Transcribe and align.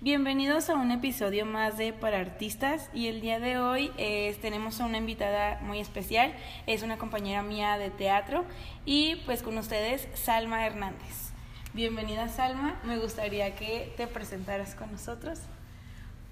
Bienvenidos 0.00 0.70
a 0.70 0.76
un 0.76 0.90
episodio 0.92 1.44
más 1.44 1.76
de 1.76 1.92
Para 1.92 2.20
Artistas 2.20 2.88
y 2.94 3.08
el 3.08 3.20
día 3.20 3.38
de 3.38 3.58
hoy 3.58 3.92
eh, 3.98 4.34
tenemos 4.40 4.80
a 4.80 4.86
una 4.86 4.96
invitada 4.96 5.60
muy 5.60 5.78
especial, 5.78 6.34
es 6.66 6.82
una 6.82 6.96
compañera 6.96 7.42
mía 7.42 7.76
de 7.76 7.90
teatro 7.90 8.46
y 8.86 9.16
pues 9.26 9.42
con 9.42 9.58
ustedes 9.58 10.08
Salma 10.14 10.64
Hernández. 10.64 11.32
Bienvenida 11.74 12.28
Salma, 12.28 12.80
me 12.84 12.96
gustaría 12.98 13.54
que 13.54 13.92
te 13.98 14.06
presentaras 14.06 14.74
con 14.74 14.90
nosotros. 14.90 15.40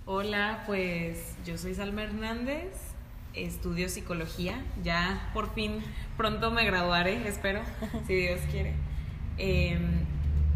Hola, 0.07 0.63
pues 0.67 1.37
yo 1.45 1.59
soy 1.59 1.75
Salma 1.75 2.05
Hernández, 2.05 2.94
estudio 3.35 3.89
psicología, 3.89 4.63
ya 4.83 5.31
por 5.35 5.53
fin 5.55 5.83
pronto 6.17 6.51
me 6.51 6.65
graduaré, 6.65 7.27
espero, 7.29 7.61
si 8.07 8.15
Dios 8.15 8.41
quiere. 8.51 8.75
Em, 9.39 10.05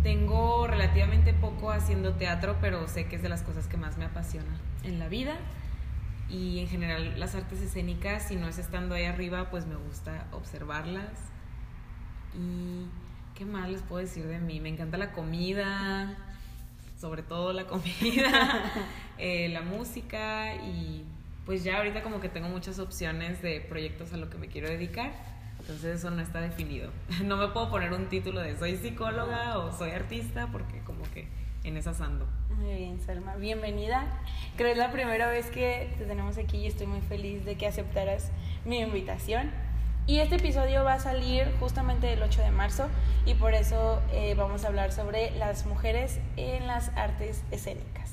tengo 0.02 0.66
relativamente 0.66 1.34
poco 1.34 1.70
haciendo 1.70 2.14
teatro, 2.14 2.56
pero 2.60 2.86
sé 2.86 3.06
que 3.06 3.16
es 3.16 3.22
de 3.22 3.28
las 3.28 3.42
cosas 3.42 3.66
que 3.66 3.76
más 3.76 3.98
me 3.98 4.04
apasiona 4.04 4.56
en 4.84 4.98
la 4.98 5.08
vida. 5.08 5.36
Y 6.28 6.60
en 6.60 6.68
general 6.68 7.18
las 7.18 7.34
artes 7.34 7.60
escénicas, 7.60 8.28
si 8.28 8.36
no 8.36 8.48
es 8.48 8.58
estando 8.58 8.94
ahí 8.94 9.04
arriba, 9.04 9.50
pues 9.50 9.66
me 9.66 9.76
gusta 9.76 10.26
observarlas. 10.32 11.10
Y 12.34 12.86
qué 13.34 13.44
más 13.44 13.68
les 13.70 13.82
puedo 13.82 14.00
decir 14.00 14.26
de 14.26 14.38
mí. 14.38 14.60
Me 14.60 14.68
encanta 14.68 14.98
la 14.98 15.12
comida, 15.12 16.16
sobre 17.00 17.22
todo 17.22 17.52
la 17.52 17.66
comida, 17.66 18.72
eh, 19.18 19.48
la 19.48 19.62
música 19.62 20.54
y 20.56 21.04
pues 21.48 21.64
ya 21.64 21.78
ahorita 21.78 22.02
como 22.02 22.20
que 22.20 22.28
tengo 22.28 22.50
muchas 22.50 22.78
opciones 22.78 23.40
de 23.40 23.62
proyectos 23.62 24.12
a 24.12 24.18
lo 24.18 24.28
que 24.28 24.36
me 24.36 24.48
quiero 24.48 24.68
dedicar. 24.68 25.12
Entonces 25.58 25.98
eso 25.98 26.10
no 26.10 26.20
está 26.20 26.42
definido. 26.42 26.90
No 27.24 27.38
me 27.38 27.48
puedo 27.48 27.70
poner 27.70 27.90
un 27.94 28.10
título 28.10 28.42
de 28.42 28.54
soy 28.58 28.76
psicóloga 28.76 29.58
o 29.58 29.72
soy 29.72 29.92
artista 29.92 30.48
porque 30.52 30.80
como 30.80 31.04
que 31.14 31.26
en 31.64 31.78
esas 31.78 32.02
ando. 32.02 32.26
Muy 32.50 32.74
bien, 32.74 33.00
Salma. 33.00 33.36
Bienvenida. 33.36 34.20
Creo 34.56 34.66
que 34.66 34.72
es 34.72 34.76
la 34.76 34.92
primera 34.92 35.26
vez 35.30 35.46
que 35.46 35.90
te 35.96 36.04
tenemos 36.04 36.36
aquí 36.36 36.58
y 36.58 36.66
estoy 36.66 36.86
muy 36.86 37.00
feliz 37.00 37.42
de 37.46 37.56
que 37.56 37.66
aceptaras 37.66 38.30
mi 38.66 38.80
invitación. 38.80 39.50
Y 40.06 40.18
este 40.18 40.36
episodio 40.36 40.84
va 40.84 40.94
a 40.94 41.00
salir 41.00 41.50
justamente 41.60 42.12
el 42.12 42.22
8 42.22 42.42
de 42.42 42.50
marzo 42.50 42.88
y 43.24 43.32
por 43.32 43.54
eso 43.54 44.02
eh, 44.12 44.34
vamos 44.36 44.66
a 44.66 44.68
hablar 44.68 44.92
sobre 44.92 45.30
las 45.38 45.64
mujeres 45.64 46.20
en 46.36 46.66
las 46.66 46.90
artes 46.90 47.42
escénicas. 47.50 48.12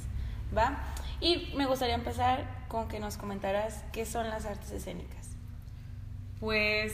¿Va? 0.57 0.85
Y 1.21 1.53
me 1.55 1.65
gustaría 1.65 1.95
empezar 1.95 2.65
con 2.67 2.87
que 2.87 2.99
nos 2.99 3.17
comentaras 3.17 3.83
qué 3.93 4.05
son 4.05 4.29
las 4.29 4.45
artes 4.45 4.71
escénicas. 4.71 5.35
Pues 6.39 6.93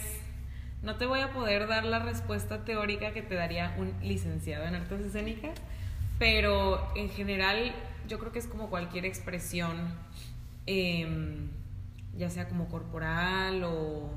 no 0.83 0.95
te 0.95 1.05
voy 1.05 1.19
a 1.19 1.31
poder 1.31 1.67
dar 1.67 1.85
la 1.85 1.99
respuesta 1.99 2.65
teórica 2.65 3.13
que 3.13 3.21
te 3.21 3.35
daría 3.35 3.75
un 3.77 3.93
licenciado 4.01 4.65
en 4.65 4.75
artes 4.75 5.01
escénicas, 5.01 5.57
pero 6.17 6.95
en 6.95 7.09
general 7.09 7.73
yo 8.07 8.19
creo 8.19 8.31
que 8.31 8.39
es 8.39 8.47
como 8.47 8.69
cualquier 8.69 9.05
expresión, 9.05 9.95
em, 10.65 11.49
ya 12.17 12.29
sea 12.29 12.47
como 12.47 12.67
corporal 12.67 13.63
o... 13.63 14.09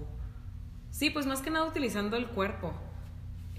Sí, 0.90 1.10
pues 1.10 1.26
más 1.26 1.42
que 1.42 1.50
nada 1.50 1.66
utilizando 1.66 2.16
el 2.16 2.28
cuerpo, 2.28 2.72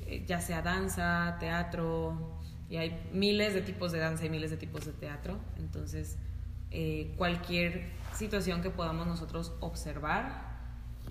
eh, 0.05 0.23
ya 0.25 0.39
sea 0.39 0.61
danza, 0.61 1.38
teatro, 1.39 2.39
y 2.69 2.77
hay 2.77 3.07
miles 3.11 3.53
de 3.53 3.61
tipos 3.61 3.91
de 3.91 3.99
danza 3.99 4.25
y 4.25 4.29
miles 4.29 4.51
de 4.51 4.57
tipos 4.57 4.85
de 4.85 4.93
teatro, 4.93 5.38
entonces 5.57 6.17
eh, 6.76 7.14
cualquier 7.18 7.90
situación 8.14 8.62
que 8.62 8.70
podamos 8.70 9.08
nosotros 9.08 9.54
observar 9.62 10.56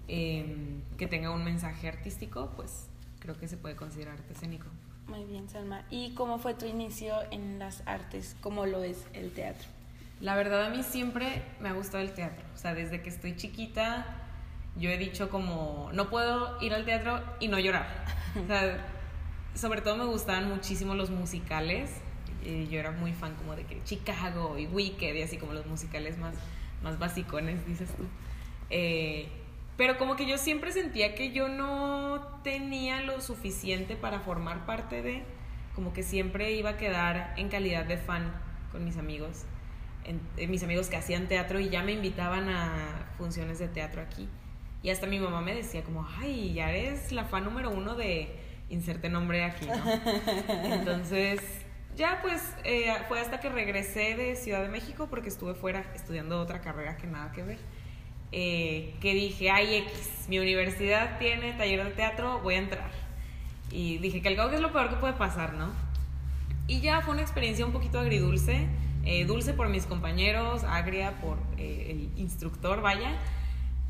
Em, 0.06 0.82
que 0.98 1.06
tenga 1.06 1.30
un 1.30 1.44
mensaje 1.44 1.88
artístico, 1.88 2.52
pues 2.56 2.88
creo 3.20 3.38
que 3.38 3.48
se 3.48 3.56
puede 3.56 3.74
considerar 3.74 4.14
arte 4.14 4.34
escénico. 4.34 4.66
Muy 5.08 5.24
bien, 5.24 5.48
Salma. 5.48 5.82
¿Y 5.90 6.14
cómo 6.14 6.38
fue 6.38 6.54
tu 6.54 6.66
inicio 6.66 7.14
en 7.30 7.58
las 7.58 7.82
artes? 7.86 8.36
¿Cómo 8.42 8.66
lo 8.66 8.82
es 8.82 9.06
el 9.14 9.32
teatro? 9.32 9.66
La 10.20 10.34
verdad 10.34 10.66
a 10.66 10.70
mí 10.70 10.82
siempre 10.82 11.42
me 11.60 11.70
ha 11.70 11.72
gustado 11.72 12.02
el 12.02 12.12
teatro. 12.12 12.44
O 12.54 12.58
sea, 12.58 12.74
desde 12.74 13.02
que 13.02 13.08
estoy 13.08 13.36
chiquita 13.36 14.20
yo 14.76 14.90
he 14.90 14.98
dicho 14.98 15.30
como, 15.30 15.90
no 15.92 16.10
puedo 16.10 16.60
ir 16.60 16.74
al 16.74 16.84
teatro 16.84 17.22
y 17.40 17.48
no 17.48 17.58
llorar. 17.58 17.86
O 18.42 18.46
sea, 18.46 18.86
sobre 19.54 19.80
todo 19.80 19.96
me 19.96 20.04
gustaban 20.04 20.48
muchísimo 20.48 20.94
los 20.94 21.10
musicales. 21.10 21.90
Yo 22.44 22.78
era 22.78 22.90
muy 22.90 23.12
fan 23.12 23.34
como 23.36 23.56
de 23.56 23.64
que 23.64 23.82
Chicago 23.84 24.58
y 24.58 24.66
Wicked 24.66 25.14
y 25.14 25.22
así 25.22 25.38
como 25.38 25.52
los 25.52 25.66
musicales 25.66 26.18
más, 26.18 26.34
más 26.82 26.98
basicones, 26.98 27.66
dices 27.66 27.88
tú. 27.96 28.04
Eh, 28.70 29.28
pero 29.76 29.98
como 29.98 30.16
que 30.16 30.26
yo 30.26 30.38
siempre 30.38 30.72
sentía 30.72 31.14
que 31.14 31.32
yo 31.32 31.48
no 31.48 32.40
tenía 32.44 33.00
lo 33.00 33.20
suficiente 33.20 33.96
para 33.96 34.20
formar 34.20 34.66
parte 34.66 35.02
de, 35.02 35.22
como 35.74 35.92
que 35.92 36.02
siempre 36.02 36.52
iba 36.52 36.70
a 36.70 36.76
quedar 36.76 37.34
en 37.36 37.48
calidad 37.48 37.84
de 37.84 37.96
fan 37.96 38.32
con 38.70 38.84
mis 38.84 38.96
amigos, 38.96 39.44
eh, 40.36 40.46
mis 40.46 40.62
amigos 40.62 40.88
que 40.88 40.96
hacían 40.96 41.26
teatro 41.26 41.58
y 41.58 41.70
ya 41.70 41.82
me 41.82 41.92
invitaban 41.92 42.48
a 42.48 43.12
funciones 43.18 43.58
de 43.58 43.68
teatro 43.68 44.00
aquí. 44.00 44.28
Y 44.82 44.90
hasta 44.90 45.06
mi 45.06 45.18
mamá 45.18 45.40
me 45.40 45.54
decía 45.54 45.82
como, 45.82 46.06
ay, 46.20 46.52
ya 46.52 46.70
eres 46.70 47.10
la 47.10 47.24
fan 47.24 47.44
número 47.44 47.70
uno 47.70 47.94
de 47.94 48.36
inserte 48.68 49.08
nombre 49.08 49.44
aquí, 49.44 49.66
¿no? 49.66 49.74
Entonces, 50.74 51.40
ya 51.96 52.20
pues 52.22 52.42
eh, 52.64 52.92
fue 53.08 53.20
hasta 53.20 53.40
que 53.40 53.48
regresé 53.48 54.16
de 54.16 54.36
Ciudad 54.36 54.62
de 54.62 54.68
México 54.68 55.06
porque 55.08 55.28
estuve 55.28 55.54
fuera 55.54 55.84
estudiando 55.94 56.40
otra 56.40 56.60
carrera 56.60 56.96
que 56.96 57.06
nada 57.06 57.32
que 57.32 57.42
ver 57.42 57.58
eh, 58.36 58.96
que 59.00 59.14
dije, 59.14 59.48
ay 59.48 59.76
X, 59.76 60.24
mi 60.28 60.40
universidad 60.40 61.18
tiene 61.20 61.52
taller 61.52 61.84
de 61.84 61.90
teatro, 61.90 62.40
voy 62.40 62.54
a 62.54 62.58
entrar. 62.58 62.90
Y 63.70 63.98
dije 63.98 64.22
que 64.22 64.28
al 64.28 64.34
cabo 64.34 64.50
que 64.50 64.56
es 64.56 64.60
lo 64.60 64.72
peor 64.72 64.88
que 64.88 64.96
puede 64.96 65.12
pasar, 65.12 65.54
¿no? 65.54 65.70
Y 66.66 66.80
ya 66.80 67.00
fue 67.00 67.14
una 67.14 67.22
experiencia 67.22 67.64
un 67.64 67.70
poquito 67.70 68.00
agridulce, 68.00 68.66
eh, 69.04 69.24
dulce 69.24 69.54
por 69.54 69.68
mis 69.68 69.86
compañeros, 69.86 70.64
agria 70.64 71.12
por 71.20 71.38
el 71.58 72.10
instructor, 72.16 72.80
vaya. 72.82 73.12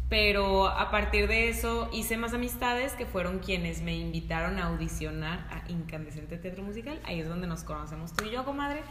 Pero 0.09 0.69
a 0.69 0.91
partir 0.91 1.29
de 1.29 1.49
eso 1.49 1.89
hice 1.93 2.17
más 2.17 2.35
amistades 2.35 2.93
que 2.93 3.07
fueron 3.07 3.39
quienes 3.39 3.83
me 3.83 3.97
invitaron 3.97 4.59
a 4.59 4.67
audicionar 4.67 5.47
a 5.51 5.71
Incandescente 5.71 6.37
Teatro 6.37 6.63
Musical. 6.63 7.01
Ahí 7.05 7.21
es 7.21 7.29
donde 7.29 7.47
nos 7.47 7.65
conocemos 7.65 8.13
tú 8.15 8.25
y 8.27 8.31
yo, 8.31 8.45
comadre. 8.45 8.83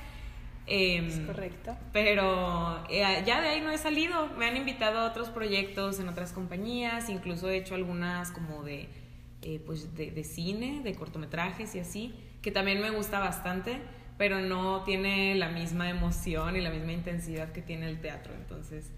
Em, 0.65 1.07
es 1.07 1.19
correcto. 1.19 1.75
Pero 1.91 2.83
eh, 2.89 3.01
ya 3.25 3.41
de 3.41 3.49
ahí 3.49 3.61
no 3.61 3.71
he 3.71 3.77
salido. 3.77 4.29
Me 4.37 4.45
han 4.45 4.57
invitado 4.57 4.99
a 4.99 5.05
otros 5.05 5.29
proyectos 5.29 5.99
en 5.99 6.09
otras 6.09 6.31
compañías, 6.31 7.09
incluso 7.09 7.49
he 7.49 7.57
hecho 7.57 7.75
algunas 7.75 8.31
como 8.31 8.63
de, 8.63 8.89
eh, 9.41 9.61
pues 9.65 9.95
de, 9.95 10.23
cine, 10.23 10.81
de 10.83 10.95
cortometrajes 10.95 11.75
y 11.75 11.79
así, 11.79 12.15
que 12.41 12.51
también 12.51 12.81
me 12.81 12.91
gusta 12.91 13.19
bastante, 13.19 13.77
pero 14.17 14.39
no 14.39 14.83
tiene 14.83 15.35
la 15.35 15.49
misma 15.49 15.89
emoción 15.89 16.55
y 16.55 16.61
la 16.61 16.69
misma 16.69 16.93
intensidad 16.93 17.51
que 17.51 17.61
tiene 17.61 17.87
el 17.89 17.99
teatro. 17.99 18.33
Entonces, 18.33 18.91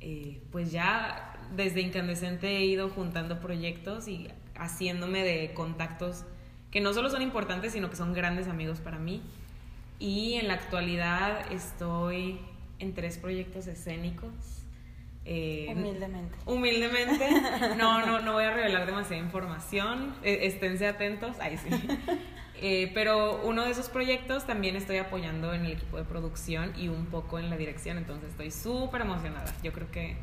eh, 0.00 0.40
pues 0.50 0.72
ya 0.72 1.36
desde 1.54 1.80
Incandescente 1.80 2.56
he 2.56 2.64
ido 2.64 2.88
juntando 2.88 3.40
proyectos 3.40 4.08
y 4.08 4.28
haciéndome 4.54 5.22
de 5.24 5.52
contactos 5.54 6.24
que 6.70 6.80
no 6.80 6.92
solo 6.92 7.10
son 7.10 7.22
importantes, 7.22 7.72
sino 7.72 7.90
que 7.90 7.96
son 7.96 8.12
grandes 8.12 8.48
amigos 8.48 8.80
para 8.80 8.98
mí 8.98 9.22
y 10.00 10.34
en 10.34 10.48
la 10.48 10.54
actualidad 10.54 11.52
estoy 11.52 12.40
en 12.78 12.94
tres 12.94 13.18
proyectos 13.18 13.66
escénicos. 13.66 14.32
Eh, 15.26 15.66
humildemente. 15.70 16.38
Humildemente. 16.46 17.28
No, 17.76 18.04
no, 18.04 18.20
no 18.20 18.32
voy 18.32 18.44
a 18.44 18.54
revelar 18.54 18.86
demasiada 18.86 19.22
información. 19.22 20.14
E, 20.22 20.46
esténse 20.46 20.88
atentos. 20.88 21.38
Ahí 21.38 21.58
sí. 21.58 21.68
Eh, 22.62 22.90
pero 22.92 23.40
uno 23.44 23.64
de 23.64 23.70
esos 23.70 23.88
proyectos 23.88 24.46
también 24.46 24.76
estoy 24.76 24.98
apoyando 24.98 25.54
en 25.54 25.64
el 25.64 25.72
equipo 25.72 25.96
de 25.96 26.04
producción 26.04 26.72
y 26.76 26.88
un 26.88 27.06
poco 27.06 27.38
en 27.38 27.48
la 27.50 27.56
dirección. 27.56 27.98
Entonces 27.98 28.30
estoy 28.30 28.50
súper 28.50 29.02
emocionada. 29.02 29.52
Yo 29.62 29.72
creo 29.72 29.90
que 29.90 30.16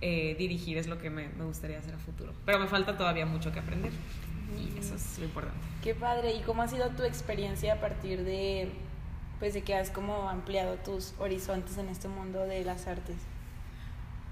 eh, 0.00 0.34
dirigir 0.38 0.78
es 0.78 0.86
lo 0.86 0.98
que 0.98 1.10
me, 1.10 1.28
me 1.28 1.44
gustaría 1.44 1.78
hacer 1.78 1.94
a 1.94 1.98
futuro. 1.98 2.32
Pero 2.46 2.58
me 2.58 2.68
falta 2.68 2.96
todavía 2.96 3.26
mucho 3.26 3.52
que 3.52 3.58
aprender. 3.58 3.92
Y 4.56 4.78
eso 4.78 4.94
es 4.94 5.18
lo 5.18 5.26
importante. 5.26 5.60
Qué 5.82 5.94
padre. 5.94 6.34
¿Y 6.34 6.40
cómo 6.40 6.62
ha 6.62 6.68
sido 6.68 6.88
tu 6.90 7.02
experiencia 7.02 7.74
a 7.74 7.80
partir 7.80 8.24
de 8.24 8.70
pues 9.38 9.54
de 9.54 9.62
que 9.62 9.74
has 9.74 9.90
como 9.90 10.28
ampliado 10.28 10.76
tus 10.76 11.14
horizontes 11.18 11.78
en 11.78 11.88
este 11.88 12.08
mundo 12.08 12.44
de 12.44 12.64
las 12.64 12.86
artes? 12.86 13.16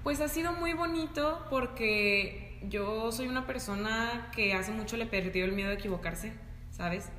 Pues 0.03 0.21
ha 0.21 0.27
sido 0.27 0.53
muy 0.53 0.73
bonito 0.73 1.45
porque 1.49 2.59
yo 2.67 3.11
soy 3.11 3.27
una 3.27 3.45
persona 3.45 4.29
que 4.33 4.53
hace 4.53 4.71
mucho 4.71 4.97
le 4.97 5.05
perdió 5.05 5.45
el 5.45 5.51
miedo 5.51 5.69
a 5.69 5.73
equivocarse, 5.73 6.33
¿sabes? 6.71 7.09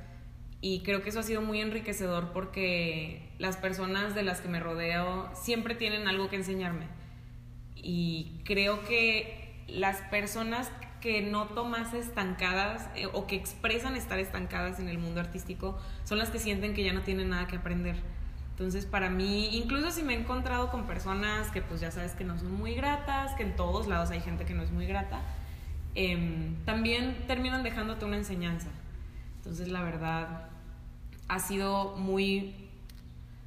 Y 0.61 0.81
creo 0.81 1.01
que 1.01 1.09
eso 1.09 1.19
ha 1.19 1.23
sido 1.23 1.41
muy 1.41 1.61
enriquecedor 1.61 2.33
porque 2.33 3.31
las 3.37 3.55
personas 3.55 4.13
de 4.13 4.23
las 4.23 4.41
que 4.41 4.49
me 4.49 4.59
rodeo 4.59 5.29
siempre 5.33 5.75
tienen 5.75 6.07
algo 6.07 6.29
que 6.29 6.35
enseñarme. 6.35 6.85
Y 7.75 8.41
creo 8.43 8.83
que 8.83 9.63
las 9.67 10.01
personas 10.09 10.69
que 10.99 11.21
noto 11.21 11.65
más 11.65 11.93
estancadas 11.93 12.89
eh, 12.95 13.07
o 13.13 13.25
que 13.25 13.35
expresan 13.35 13.95
estar 13.95 14.19
estancadas 14.19 14.79
en 14.79 14.89
el 14.89 14.97
mundo 14.97 15.21
artístico 15.21 15.79
son 16.03 16.17
las 16.17 16.29
que 16.29 16.39
sienten 16.39 16.73
que 16.73 16.83
ya 16.83 16.93
no 16.93 17.01
tienen 17.01 17.29
nada 17.29 17.47
que 17.47 17.55
aprender. 17.55 17.95
Entonces, 18.51 18.85
para 18.85 19.09
mí, 19.09 19.57
incluso 19.57 19.91
si 19.91 20.03
me 20.03 20.13
he 20.13 20.19
encontrado 20.19 20.69
con 20.69 20.85
personas 20.85 21.49
que 21.51 21.61
pues 21.61 21.79
ya 21.79 21.91
sabes 21.91 22.11
que 22.11 22.25
no 22.25 22.37
son 22.37 22.51
muy 22.51 22.75
gratas, 22.75 23.33
que 23.35 23.43
en 23.43 23.55
todos 23.55 23.87
lados 23.87 24.11
hay 24.11 24.19
gente 24.19 24.43
que 24.43 24.53
no 24.53 24.63
es 24.63 24.71
muy 24.71 24.85
grata, 24.85 25.21
em, 25.95 26.55
también 26.65 27.25
terminan 27.27 27.63
dejándote 27.63 28.03
una 28.03 28.17
enseñanza. 28.17 28.67
Entonces, 29.39 29.69
la 29.69 29.81
verdad, 29.81 30.49
ha 31.29 31.39
sido 31.39 31.95
muy, 31.95 32.53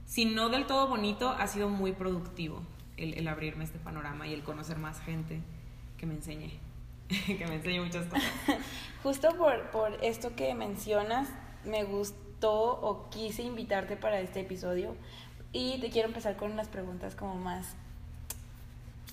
si 0.06 0.24
no 0.24 0.48
del 0.48 0.66
todo 0.66 0.88
bonito, 0.88 1.28
ha 1.28 1.46
sido 1.46 1.68
muy 1.68 1.92
productivo 1.92 2.62
el, 2.96 3.28
abrirme 3.28 3.64
este 3.64 3.78
panorama 3.78 4.26
y 4.26 4.32
el 4.32 4.42
conocer 4.42 4.78
más 4.78 5.00
gente 5.00 5.42
que 5.98 6.06
me 6.06 6.14
enseñe, 6.14 6.58
que 7.26 7.46
me 7.46 7.56
enseñe 7.56 7.80
muchas 7.80 8.06
cosas. 8.06 8.24
Justo 9.02 9.36
por, 9.36 9.70
por 9.70 10.02
esto 10.02 10.34
que 10.34 10.54
mencionas, 10.54 11.28
me 11.64 11.84
gustó 11.84 12.80
o 12.80 13.10
quise 13.10 13.42
invitarte 13.42 13.96
para 13.96 14.20
este 14.20 14.40
episodio 14.40 14.96
y 15.52 15.78
te 15.80 15.90
quiero 15.90 16.08
empezar 16.08 16.36
con 16.36 16.52
unas 16.52 16.68
preguntas 16.68 17.14
como 17.14 17.34
más 17.34 17.76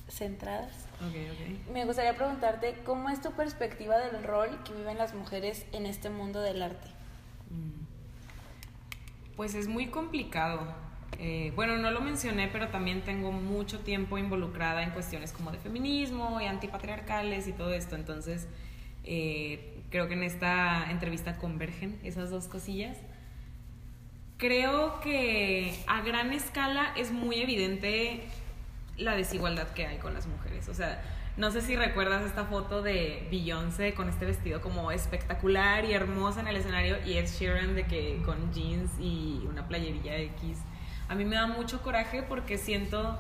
centradas. 0.10 0.88
Okay, 1.08 1.30
okay. 1.32 1.64
Me 1.72 1.86
gustaría 1.86 2.16
preguntarte 2.16 2.76
cómo 2.84 3.10
es 3.10 3.22
tu 3.22 3.32
perspectiva 3.32 3.98
del 3.98 4.24
rol 4.24 4.50
que 4.64 4.74
viven 4.74 4.98
las 4.98 5.14
mujeres 5.14 5.66
en 5.72 5.86
este 5.86 6.10
mundo 6.10 6.42
del 6.42 6.62
arte. 6.62 6.88
Mm. 7.50 7.86
Pues 9.36 9.56
es 9.56 9.68
muy 9.68 9.88
complicado. 9.88 10.74
Eh, 11.18 11.52
bueno, 11.56 11.78
no 11.78 11.92
lo 11.92 12.02
mencioné, 12.02 12.48
pero 12.48 12.70
también 12.70 13.02
tengo 13.04 13.32
mucho 13.32 13.80
tiempo 13.80 14.18
involucrada 14.18 14.84
en 14.84 14.92
cuestiones 14.92 15.34
como 15.34 15.52
de 15.52 15.58
feminismo 15.58 16.40
y 16.40 16.46
antipatriarcales 16.46 17.48
y 17.48 17.54
todo 17.54 17.74
esto. 17.74 17.96
Entonces, 17.96 18.48
eh, 19.04 19.82
creo 19.90 20.08
que 20.08 20.14
en 20.14 20.24
esta 20.24 20.90
entrevista 20.92 21.38
convergen 21.38 22.00
esas 22.04 22.30
dos 22.30 22.48
cosillas. 22.48 22.98
Creo 24.38 25.02
que 25.02 25.78
a 25.88 26.02
gran 26.02 26.32
escala 26.32 26.94
es 26.96 27.12
muy 27.12 27.42
evidente 27.42 28.24
la 29.00 29.16
desigualdad 29.16 29.68
que 29.70 29.86
hay 29.86 29.98
con 29.98 30.14
las 30.14 30.28
mujeres. 30.28 30.70
O 30.70 30.74
sea, 30.74 31.02
no 31.38 31.52
sé 31.52 31.62
si 31.62 31.76
recuerdas 31.76 32.24
esta 32.26 32.46
foto 32.46 32.82
de 32.82 33.28
Beyoncé 33.32 33.94
con 33.94 34.10
este 34.10 34.26
vestido 34.26 34.62
como 34.62 34.92
espectacular 34.92 35.86
y 35.86 35.94
hermosa 35.94 36.42
en 36.42 36.48
el 36.48 36.58
escenario 36.58 36.98
y 37.06 37.14
Ed 37.18 37.28
Sheeran 37.28 37.76
de 37.76 37.86
que 37.86 38.22
con 38.26 38.52
jeans 38.54 38.92
y 39.00 39.46
una 39.50 39.68
playerilla 39.68 40.18
X. 40.18 40.58
A 41.08 41.16
mí 41.16 41.26
me 41.26 41.38
da 41.38 41.48
mucho 41.48 41.82
coraje 41.82 42.24
porque 42.24 42.58
siento, 42.58 43.18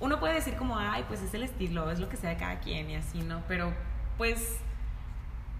uno 0.00 0.18
puede 0.18 0.34
decir 0.34 0.54
como, 0.56 0.78
ay, 0.78 1.04
pues 1.06 1.22
es 1.22 1.32
el 1.34 1.44
estilo, 1.44 1.90
es 1.90 2.00
lo 2.00 2.08
que 2.08 2.16
sea 2.16 2.30
de 2.30 2.36
cada 2.36 2.58
quien 2.58 2.90
y 2.90 2.96
así, 2.96 3.22
¿no? 3.22 3.42
Pero 3.46 3.72
pues 4.18 4.58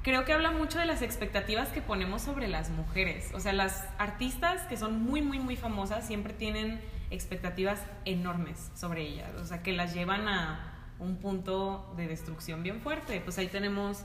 creo 0.02 0.24
que 0.24 0.32
habla 0.32 0.50
mucho 0.50 0.78
de 0.78 0.86
las 0.86 1.02
expectativas 1.02 1.68
que 1.68 1.80
ponemos 1.80 2.22
sobre 2.22 2.48
las 2.48 2.70
mujeres. 2.70 3.30
O 3.34 3.40
sea, 3.40 3.52
las 3.52 3.84
artistas 3.98 4.62
que 4.62 4.76
son 4.76 5.02
muy, 5.02 5.22
muy, 5.22 5.38
muy 5.38 5.56
famosas 5.56 6.06
siempre 6.06 6.32
tienen 6.32 6.80
expectativas 7.10 7.80
enormes 8.04 8.70
sobre 8.74 9.02
ellas. 9.02 9.30
O 9.40 9.46
sea, 9.46 9.62
que 9.62 9.72
las 9.72 9.94
llevan 9.94 10.28
a 10.28 10.72
un 10.98 11.16
punto 11.16 11.92
de 11.96 12.08
destrucción 12.08 12.62
bien 12.62 12.80
fuerte. 12.80 13.20
Pues 13.20 13.38
ahí 13.38 13.48
tenemos 13.48 14.04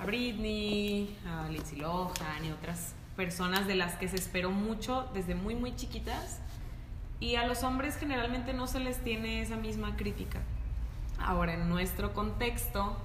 a 0.00 0.06
Britney, 0.06 1.16
a 1.26 1.48
Lindsay 1.48 1.78
Lohan 1.78 2.44
y 2.44 2.50
otras 2.50 2.94
personas 3.16 3.66
de 3.66 3.76
las 3.76 3.94
que 3.94 4.08
se 4.08 4.16
esperó 4.16 4.50
mucho 4.50 5.08
desde 5.14 5.34
muy, 5.34 5.54
muy 5.54 5.76
chiquitas. 5.76 6.40
Y 7.20 7.36
a 7.36 7.46
los 7.46 7.62
hombres 7.62 7.96
generalmente 7.96 8.52
no 8.52 8.66
se 8.66 8.80
les 8.80 8.98
tiene 9.04 9.42
esa 9.42 9.56
misma 9.56 9.96
crítica. 9.96 10.40
Ahora, 11.20 11.54
en 11.54 11.68
nuestro 11.68 12.12
contexto, 12.14 12.96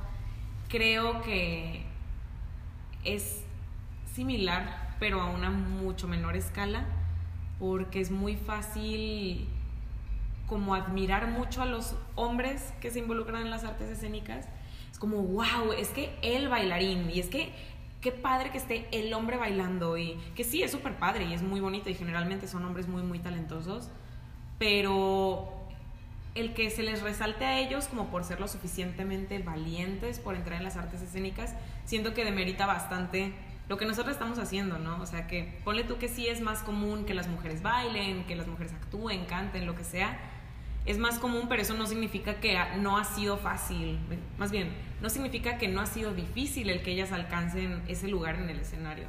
creo 0.69 1.21
que 1.21 1.85
es 3.03 3.43
similar, 4.13 4.95
pero 4.99 5.21
a 5.21 5.29
una 5.29 5.49
mucho 5.49 6.07
menor 6.07 6.35
escala, 6.35 6.85
porque 7.59 7.99
es 8.01 8.11
muy 8.11 8.35
fácil 8.35 9.47
como 10.47 10.75
admirar 10.75 11.27
mucho 11.27 11.61
a 11.61 11.65
los 11.65 11.95
hombres 12.15 12.73
que 12.79 12.89
se 12.89 12.99
involucran 12.99 13.41
en 13.41 13.49
las 13.49 13.63
artes 13.63 13.89
escénicas. 13.89 14.47
Es 14.91 14.97
como, 14.97 15.17
wow, 15.17 15.73
es 15.77 15.89
que 15.89 16.17
el 16.21 16.49
bailarín, 16.49 17.09
y 17.11 17.19
es 17.19 17.27
que 17.27 17.51
qué 18.01 18.11
padre 18.11 18.51
que 18.51 18.57
esté 18.57 18.87
el 18.91 19.13
hombre 19.13 19.37
bailando, 19.37 19.97
y 19.97 20.17
que 20.35 20.43
sí, 20.43 20.63
es 20.63 20.71
súper 20.71 20.97
padre 20.97 21.25
y 21.25 21.33
es 21.33 21.41
muy 21.41 21.59
bonito, 21.59 21.89
y 21.89 21.95
generalmente 21.95 22.47
son 22.47 22.63
hombres 22.65 22.87
muy, 22.87 23.03
muy 23.03 23.19
talentosos, 23.19 23.89
pero 24.57 25.56
el 26.39 26.53
que 26.53 26.69
se 26.69 26.83
les 26.83 27.01
resalte 27.01 27.45
a 27.45 27.59
ellos 27.59 27.87
como 27.87 28.09
por 28.09 28.23
ser 28.23 28.39
lo 28.39 28.47
suficientemente 28.47 29.39
valientes 29.39 30.19
por 30.19 30.35
entrar 30.35 30.57
en 30.57 30.63
las 30.63 30.77
artes 30.77 31.01
escénicas, 31.01 31.53
siento 31.85 32.13
que 32.13 32.23
demerita 32.23 32.65
bastante 32.65 33.33
lo 33.69 33.77
que 33.77 33.85
nosotros 33.85 34.13
estamos 34.13 34.39
haciendo, 34.39 34.79
¿no? 34.79 35.01
O 35.01 35.05
sea, 35.05 35.27
que 35.27 35.59
ponle 35.65 35.83
tú 35.83 35.97
que 35.97 36.07
sí 36.07 36.27
es 36.27 36.39
más 36.41 36.59
común 36.63 37.05
que 37.05 37.13
las 37.13 37.27
mujeres 37.27 37.61
bailen, 37.61 38.25
que 38.25 38.35
las 38.35 38.47
mujeres 38.47 38.73
actúen, 38.73 39.25
canten, 39.25 39.65
lo 39.65 39.75
que 39.75 39.83
sea. 39.83 40.17
Es 40.85 40.97
más 40.97 41.19
común, 41.19 41.47
pero 41.49 41.61
eso 41.61 41.73
no 41.73 41.85
significa 41.85 42.39
que 42.39 42.57
no 42.79 42.97
ha 42.97 43.03
sido 43.03 43.37
fácil. 43.37 43.99
Más 44.37 44.51
bien, 44.51 44.73
no 45.01 45.09
significa 45.09 45.57
que 45.57 45.67
no 45.67 45.81
ha 45.81 45.85
sido 45.85 46.13
difícil 46.13 46.69
el 46.69 46.81
que 46.81 46.91
ellas 46.91 47.11
alcancen 47.11 47.81
ese 47.89 48.07
lugar 48.07 48.35
en 48.35 48.49
el 48.49 48.59
escenario. 48.59 49.07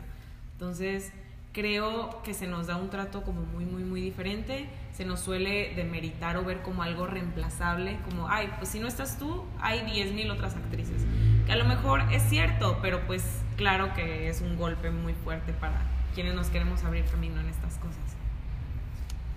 Entonces, 0.54 1.12
creo 1.58 2.22
que 2.22 2.34
se 2.34 2.46
nos 2.46 2.68
da 2.68 2.76
un 2.76 2.88
trato 2.88 3.24
como 3.24 3.40
muy, 3.40 3.64
muy, 3.64 3.82
muy 3.82 4.00
diferente. 4.00 4.68
Se 4.92 5.04
nos 5.04 5.18
suele 5.18 5.74
demeritar 5.74 6.36
o 6.36 6.44
ver 6.44 6.62
como 6.62 6.84
algo 6.84 7.08
reemplazable, 7.08 7.98
como, 8.08 8.28
ay, 8.28 8.48
pues 8.58 8.68
si 8.68 8.78
no 8.78 8.86
estás 8.86 9.18
tú, 9.18 9.44
hay 9.60 9.80
10.000 9.80 10.30
otras 10.30 10.54
actrices. 10.54 11.02
Que 11.46 11.52
a 11.52 11.56
lo 11.56 11.64
mejor 11.64 12.02
es 12.12 12.22
cierto, 12.22 12.78
pero 12.80 13.04
pues 13.08 13.24
claro 13.56 13.92
que 13.94 14.28
es 14.28 14.40
un 14.40 14.56
golpe 14.56 14.92
muy 14.92 15.14
fuerte 15.14 15.52
para 15.52 15.82
quienes 16.14 16.36
nos 16.36 16.46
queremos 16.46 16.84
abrir 16.84 17.04
camino 17.06 17.40
en 17.40 17.48
estas 17.48 17.74
cosas. 17.78 17.98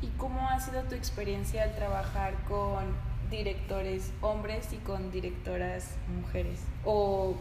¿Y 0.04 0.08
cómo 0.18 0.48
ha 0.48 0.60
sido 0.60 0.84
tu 0.84 0.94
experiencia 0.94 1.64
al 1.64 1.76
trabajar 1.76 2.36
con 2.48 2.84
directores 3.32 4.14
hombres 4.22 4.74
y 4.74 4.78
con 4.78 5.10
directoras 5.10 5.96
mujeres? 6.22 6.62
O, 6.86 7.36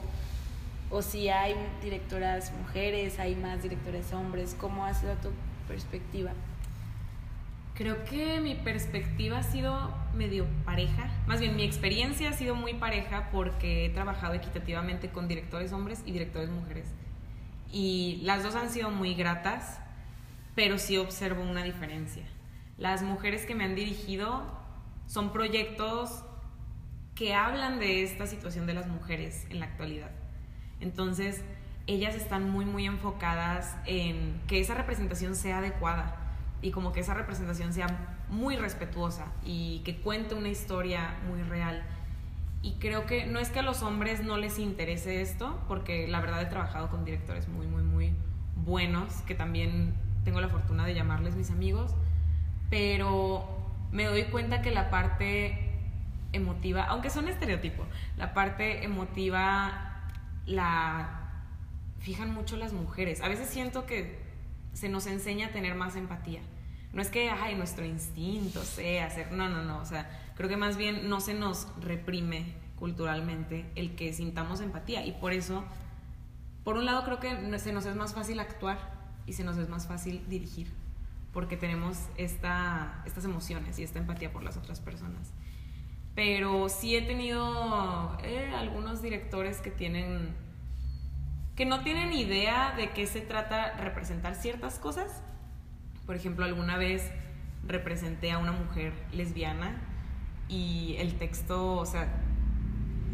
o 0.91 1.03
si 1.03 1.29
hay 1.29 1.55
directoras 1.83 2.53
mujeres, 2.53 3.19
hay 3.19 3.37
más 3.37 3.63
directores 3.63 4.13
hombres, 4.13 4.57
¿cómo 4.59 4.85
ha 4.85 4.93
sido 4.93 5.15
tu 5.15 5.31
perspectiva? 5.69 6.33
Creo 7.75 8.05
que 8.05 8.41
mi 8.41 8.57
perspectiva 8.57 9.39
ha 9.39 9.43
sido 9.43 9.95
medio 10.15 10.47
pareja, 10.65 11.09
más 11.27 11.41
bien 11.41 11.57
mi 11.57 11.63
experiencia 11.63 12.29
ha 12.29 12.33
sido 12.33 12.55
muy 12.55 12.75
pareja 12.75 13.31
porque 13.31 13.87
he 13.87 13.91
trabajado 13.91 14.35
equitativamente 14.35 15.11
con 15.11 15.29
directores 15.29 15.73
hombres 15.73 16.03
y 16.05 16.13
directores 16.13 16.51
mujeres. 16.51 16.89
Y 17.73 18.21
las 18.25 18.43
dos 18.43 18.57
han 18.57 18.69
sido 18.69 18.91
muy 18.91 19.15
gratas, 19.15 19.81
pero 20.57 20.77
sí 20.77 20.99
observo 20.99 21.43
una 21.43 21.63
diferencia. 21.63 22.25
Las 22.77 23.03
mujeres 23.03 23.47
que 23.47 23.55
me 23.55 23.65
han 23.65 23.77
dirigido 23.77 24.43
son 25.07 25.33
proyectos 25.33 26.25
que 27.15 27.35
hablan 27.35 27.79
de 27.79 28.03
esta 28.03 28.27
situación 28.27 28.67
de 28.67 28.75
las 28.75 28.89
mujeres 28.89 29.47
en 29.51 29.61
la 29.61 29.67
actualidad. 29.67 30.11
Entonces, 30.81 31.43
ellas 31.87 32.15
están 32.15 32.51
muy, 32.51 32.65
muy 32.65 32.87
enfocadas 32.87 33.77
en 33.87 34.41
que 34.47 34.61
esa 34.61 34.75
representación 34.75 35.35
sea 35.35 35.59
adecuada 35.59 36.17
y 36.63 36.71
como 36.71 36.93
que 36.93 37.01
esa 37.01 37.15
representación 37.15 37.73
sea 37.73 37.87
muy 38.29 38.57
respetuosa 38.57 39.27
y 39.45 39.81
que 39.81 39.97
cuente 39.97 40.35
una 40.35 40.49
historia 40.49 41.15
muy 41.27 41.43
real. 41.43 41.83
Y 42.63 42.73
creo 42.75 43.07
que 43.07 43.27
no 43.27 43.39
es 43.39 43.49
que 43.49 43.61
a 43.61 43.63
los 43.63 43.83
hombres 43.83 44.23
no 44.23 44.37
les 44.37 44.59
interese 44.59 45.23
esto, 45.23 45.59
porque 45.67 46.07
la 46.07 46.21
verdad 46.21 46.43
he 46.43 46.47
trabajado 46.47 46.91
con 46.91 47.05
directores 47.05 47.49
muy, 47.49 47.67
muy, 47.67 47.83
muy 47.83 48.13
buenos, 48.65 49.13
que 49.23 49.35
también 49.35 49.95
tengo 50.25 50.41
la 50.41 50.49
fortuna 50.49 50.85
de 50.85 50.95
llamarles 50.95 51.35
mis 51.37 51.51
amigos, 51.51 51.95
pero 52.69 53.49
me 53.91 54.05
doy 54.05 54.25
cuenta 54.25 54.61
que 54.61 54.71
la 54.71 54.91
parte 54.91 55.71
emotiva, 56.33 56.85
aunque 56.85 57.09
son 57.11 57.29
estereotipo, 57.29 57.85
la 58.19 58.35
parte 58.35 58.85
emotiva 58.85 59.90
la 60.51 61.21
fijan 62.01 62.35
mucho 62.35 62.57
las 62.57 62.73
mujeres. 62.73 63.21
A 63.21 63.29
veces 63.29 63.49
siento 63.49 63.87
que 63.87 64.19
se 64.73 64.89
nos 64.89 65.07
enseña 65.07 65.49
a 65.49 65.53
tener 65.53 65.75
más 65.75 65.97
empatía. 65.97 66.41
No 66.93 67.01
es 67.01 67.09
que, 67.09 67.31
ay, 67.31 67.55
nuestro 67.55 67.85
instinto 67.85 68.63
sea 68.65 69.07
hacer, 69.07 69.31
no, 69.31 69.49
no, 69.49 69.63
no, 69.63 69.79
o 69.79 69.85
sea, 69.85 70.11
creo 70.35 70.49
que 70.49 70.57
más 70.57 70.77
bien 70.77 71.09
no 71.09 71.21
se 71.21 71.35
nos 71.35 71.69
reprime 71.81 72.55
culturalmente 72.77 73.71
el 73.77 73.95
que 73.95 74.13
sintamos 74.13 74.61
empatía 74.61 75.07
y 75.07 75.13
por 75.13 75.33
eso, 75.33 75.65
por 76.65 76.77
un 76.77 76.87
lado 76.87 77.05
creo 77.05 77.21
que 77.21 77.59
se 77.59 77.73
nos 77.73 77.87
es 77.87 77.95
más 77.95 78.15
fácil 78.15 78.41
actuar 78.41 78.79
y 79.27 79.35
se 79.35 79.45
nos 79.45 79.57
es 79.57 79.69
más 79.69 79.87
fácil 79.87 80.29
dirigir, 80.29 80.73
porque 81.33 81.57
tenemos 81.57 81.97
esta, 82.17 83.03
estas 83.07 83.25
emociones 83.25 83.79
y 83.79 83.85
esta 83.85 84.01
empatía 84.01 84.33
por 84.33 84.43
las 84.43 84.57
otras 84.57 84.81
personas. 84.81 85.33
Pero 86.21 86.69
sí 86.69 86.95
he 86.97 87.01
tenido 87.01 88.19
eh, 88.23 88.53
algunos 88.55 89.01
directores 89.01 89.63
que 89.63 89.71
tienen 89.71 90.35
que 91.57 91.65
no 91.65 91.83
tienen 91.83 92.13
idea 92.13 92.75
de 92.77 92.91
qué 92.91 93.07
se 93.07 93.23
trata 93.23 93.73
representar 93.79 94.35
ciertas 94.35 94.79
cosas. 94.79 95.23
Por 96.05 96.17
ejemplo, 96.17 96.45
alguna 96.45 96.77
vez 96.77 97.11
representé 97.67 98.33
a 98.33 98.37
una 98.37 98.53
mujer 98.53 98.93
lesbiana 99.15 99.81
y 100.47 100.97
el 100.99 101.15
texto, 101.15 101.77
o 101.77 101.87
sea, 101.87 102.07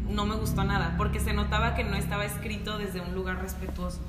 no 0.09 0.25
me 0.25 0.35
gustó 0.35 0.65
nada, 0.65 0.95
porque 0.97 1.21
se 1.21 1.31
notaba 1.31 1.75
que 1.75 1.85
no 1.85 1.95
estaba 1.95 2.25
escrito 2.25 2.77
desde 2.77 2.99
un 2.99 3.15
lugar 3.15 3.41
respetuoso, 3.41 4.01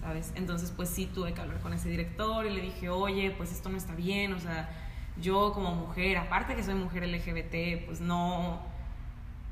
¿sabes? 0.00 0.32
Entonces, 0.36 0.72
pues 0.74 0.88
sí, 0.88 1.04
tuve 1.04 1.34
que 1.34 1.42
hablar 1.42 1.60
con 1.60 1.74
ese 1.74 1.90
director 1.90 2.46
y 2.46 2.50
le 2.54 2.62
dije, 2.62 2.88
oye, 2.88 3.30
pues 3.30 3.52
esto 3.52 3.68
no 3.68 3.76
está 3.76 3.94
bien, 3.94 4.32
o 4.32 4.40
sea, 4.40 4.70
yo 5.20 5.52
como 5.52 5.74
mujer, 5.74 6.16
aparte 6.16 6.54
que 6.54 6.62
soy 6.62 6.74
mujer 6.74 7.06
LGBT, 7.06 7.86
pues 7.86 8.00
no, 8.00 8.60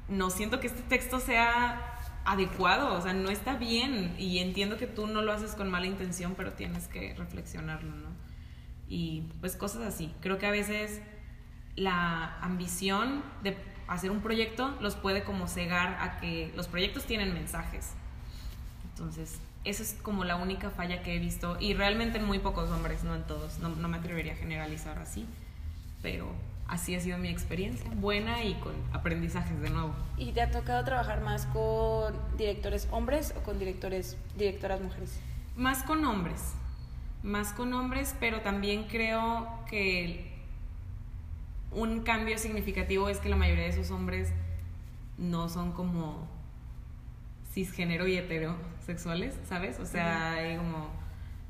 no 0.09 0.31
siento 0.31 0.61
que 0.61 0.69
este 0.69 0.83
texto 0.83 1.21
sea 1.21 1.97
adecuado, 2.25 2.95
o 2.95 3.01
sea, 3.01 3.13
no 3.13 3.31
está 3.31 3.57
bien. 3.57 4.15
Y 4.19 4.39
entiendo 4.39 4.77
que 4.77 4.87
tú 4.87 5.07
no 5.07 5.23
lo 5.23 5.33
haces 5.33 5.53
con 5.55 5.71
mala 5.71 5.87
intención, 5.87 6.35
pero 6.37 6.53
tienes 6.53 6.89
que 6.89 7.15
reflexionarlo, 7.15 7.95
¿no? 7.95 8.09
Y 8.89 9.23
pues 9.41 9.57
cosas 9.57 9.83
así. 9.83 10.15
Creo 10.21 10.39
que 10.39 10.47
a 10.47 10.51
veces 10.51 11.01
la 11.77 12.39
ambición 12.41 13.23
de 13.43 13.57
hacer 13.87 14.11
un 14.11 14.21
proyecto 14.21 14.77
los 14.81 14.97
puede 14.97 15.23
como 15.23 15.47
cegar 15.47 15.99
a 16.01 16.19
que 16.19 16.53
los 16.57 16.69
proyectos 16.69 17.05
tienen 17.05 17.33
mensajes. 17.35 17.93
Entonces, 18.91 19.41
esa 19.65 19.83
es 19.83 19.97
como 20.03 20.25
la 20.25 20.37
única 20.37 20.71
falla 20.71 21.03
que 21.03 21.17
he 21.17 21.19
visto 21.19 21.57
y 21.61 21.75
realmente 21.75 22.19
en 22.19 22.25
muy 22.25 22.39
pocos 22.39 22.71
hombres, 22.71 23.05
no 23.05 23.15
en 23.15 23.25
todos, 23.25 23.59
no, 23.59 23.69
no 23.69 23.89
me 23.89 23.99
atrevería 23.99 24.33
a 24.33 24.37
generalizar 24.37 24.99
así, 24.99 25.27
pero 26.03 26.27
así 26.69 26.95
ha 26.95 27.01
sido 27.01 27.19
mi 27.19 27.29
experiencia, 27.29 27.91
buena 27.95 28.43
y 28.45 28.55
con 28.55 28.75
aprendizajes 28.93 29.61
de 29.61 29.71
nuevo. 29.71 29.95
¿Y 30.17 30.33
te 30.33 30.41
ha 30.41 30.51
tocado 30.51 30.85
trabajar 30.85 31.21
más 31.21 31.47
con 31.47 32.15
directores 32.37 32.89
hombres 32.91 33.35
o 33.37 33.43
con 33.43 33.59
directores, 33.59 34.17
directoras 34.37 34.81
mujeres? 34.81 35.21
Más 35.57 35.83
con 35.83 36.05
hombres, 36.05 36.55
más 37.23 37.53
con 37.53 37.73
hombres, 37.73 38.15
pero 38.21 38.41
también 38.41 38.85
creo 38.85 39.49
que 39.69 40.33
un 41.73 42.01
cambio 42.01 42.39
significativo 42.39 43.09
es 43.09 43.19
que 43.19 43.29
la 43.29 43.37
mayoría 43.37 43.65
de 43.65 43.71
esos 43.71 43.91
hombres 43.91 44.33
no 45.19 45.49
son 45.49 45.73
como 45.73 46.29
cisgénero 47.53 48.07
y 48.07 48.17
heterosexuales, 48.17 49.35
¿sabes? 49.49 49.79
O 49.81 49.87
sea, 49.87 50.33
hay 50.35 50.57
como, 50.57 50.91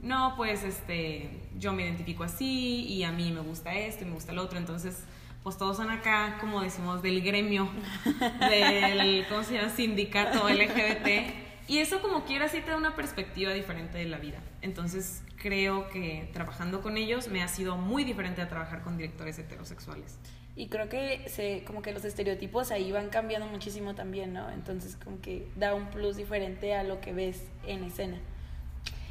no, 0.00 0.34
pues 0.36 0.62
este, 0.62 1.30
yo 1.58 1.72
me 1.72 1.84
identifico 1.84 2.24
así 2.24 2.84
y 2.86 3.04
a 3.04 3.12
mí 3.12 3.32
me 3.32 3.40
gusta 3.40 3.74
esto 3.74 4.04
y 4.04 4.06
me 4.06 4.14
gusta 4.14 4.32
lo 4.32 4.42
otro, 4.42 4.58
entonces, 4.58 5.04
pues 5.42 5.56
todos 5.56 5.76
son 5.76 5.90
acá, 5.90 6.38
como 6.40 6.60
decimos, 6.60 7.02
del 7.02 7.22
gremio, 7.22 7.68
del, 8.40 9.26
¿cómo 9.28 9.42
se 9.42 9.54
llama? 9.54 9.70
Sindicato 9.70 10.48
LGBT. 10.48 11.46
Y 11.68 11.78
eso 11.78 12.00
como 12.00 12.24
quiera 12.24 12.48
sí 12.48 12.60
te 12.60 12.70
da 12.70 12.76
una 12.76 12.94
perspectiva 12.94 13.52
diferente 13.52 13.98
de 13.98 14.04
la 14.04 14.18
vida. 14.18 14.38
Entonces 14.62 15.24
creo 15.36 15.88
que 15.88 16.30
trabajando 16.32 16.80
con 16.80 16.96
ellos 16.96 17.28
me 17.28 17.42
ha 17.42 17.48
sido 17.48 17.76
muy 17.76 18.04
diferente 18.04 18.40
a 18.40 18.48
trabajar 18.48 18.82
con 18.82 18.96
directores 18.96 19.38
heterosexuales. 19.38 20.18
Y 20.54 20.68
creo 20.68 20.88
que 20.88 21.28
se, 21.28 21.64
como 21.64 21.82
que 21.82 21.92
los 21.92 22.04
estereotipos 22.04 22.70
ahí 22.70 22.92
van 22.92 23.10
cambiando 23.10 23.46
muchísimo 23.46 23.94
también, 23.94 24.32
¿no? 24.32 24.50
Entonces 24.50 24.96
como 24.96 25.20
que 25.20 25.48
da 25.56 25.74
un 25.74 25.90
plus 25.90 26.16
diferente 26.16 26.74
a 26.74 26.84
lo 26.84 27.00
que 27.00 27.12
ves 27.12 27.42
en 27.66 27.84
escena. 27.84 28.18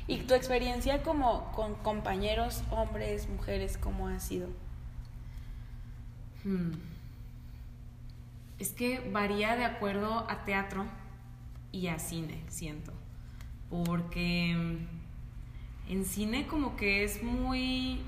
¿Y 0.08 0.18
tu 0.20 0.36
experiencia 0.36 1.02
como 1.02 1.52
con 1.54 1.76
compañeros, 1.76 2.64
hombres, 2.70 3.28
mujeres, 3.28 3.78
cómo 3.78 4.08
ha 4.08 4.20
sido? 4.20 4.50
Hmm. 6.44 6.74
Es 8.60 8.72
que 8.72 9.00
varía 9.12 9.56
de 9.56 9.66
acuerdo 9.66 10.26
a 10.30 10.46
teatro 10.46 10.86
y 11.72 11.88
a 11.88 11.98
cine, 11.98 12.44
siento. 12.48 12.94
Porque 13.70 14.54
mm, 14.56 15.92
en 15.92 16.06
cine 16.06 16.46
como 16.46 16.76
que 16.76 17.04
es 17.04 17.24
muy 17.24 18.00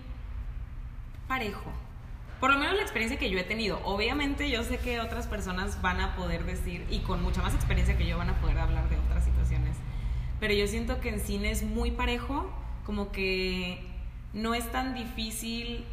parejo. 1.27 1.72
Por 2.39 2.51
lo 2.51 2.60
menos 2.60 2.75
la 2.75 2.84
experiencia 2.84 3.18
que 3.18 3.32
yo 3.32 3.39
he 3.39 3.44
tenido. 3.44 3.82
Obviamente 3.84 4.51
yo 4.51 4.63
sé 4.63 4.77
que 4.77 5.00
otras 5.00 5.25
personas 5.25 5.82
van 5.82 6.00
a 6.00 6.16
poder 6.16 6.46
decir, 6.46 6.86
y 6.92 7.00
con 7.00 7.24
mucha 7.24 7.42
más 7.42 7.56
experiencia 7.56 7.98
que 7.98 8.06
yo 8.06 8.20
van 8.20 8.30
a 8.30 8.39
poder 8.39 8.60
hablar 8.60 8.88
de 8.88 8.98
otras. 8.98 9.27
Pero 10.39 10.53
yo 10.53 10.67
siento 10.67 11.00
que 11.00 11.10
en 11.10 11.20
cine 11.20 11.51
es 11.51 11.63
muy 11.63 11.91
parejo, 11.91 12.50
como 12.86 13.12
que 13.12 13.84
no 14.34 14.53
es 14.53 14.72
tan 14.72 14.94
difícil 14.94 15.86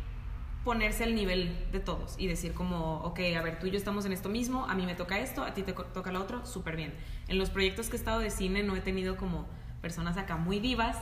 ponerse 0.65 1.05
al 1.05 1.15
nivel 1.15 1.55
de 1.73 1.81
todos 1.81 2.15
y 2.19 2.27
decir 2.27 2.55
como, 2.55 2.99
ok, 3.01 3.21
a 3.37 3.43
ver, 3.43 3.59
tú 3.59 3.67
y 3.67 3.71
yo 3.71 3.77
estamos 3.77 4.07
en 4.07 4.13
esto 4.13 4.29
mismo, 4.29 4.65
a 4.67 4.75
mí 4.75 4.87
me 4.87 4.95
toca 4.95 5.19
esto, 5.19 5.43
a 5.45 5.53
ti 5.53 5.63
te 5.63 5.73
toca 5.73 6.11
lo 6.11 6.21
otro, 6.21 6.45
súper 6.47 6.77
bien. 6.77 6.95
En 7.29 7.39
los 7.39 7.51
proyectos 7.51 7.89
que 7.89 7.97
he 7.97 7.99
estado 7.99 8.21
de 8.21 8.31
cine 8.31 8.63
no 8.63 8.75
he 8.75 8.81
tenido 8.81 9.17
como 9.17 9.47
personas 9.83 10.17
acá 10.17 10.37
muy 10.37 10.61
divas 10.61 10.97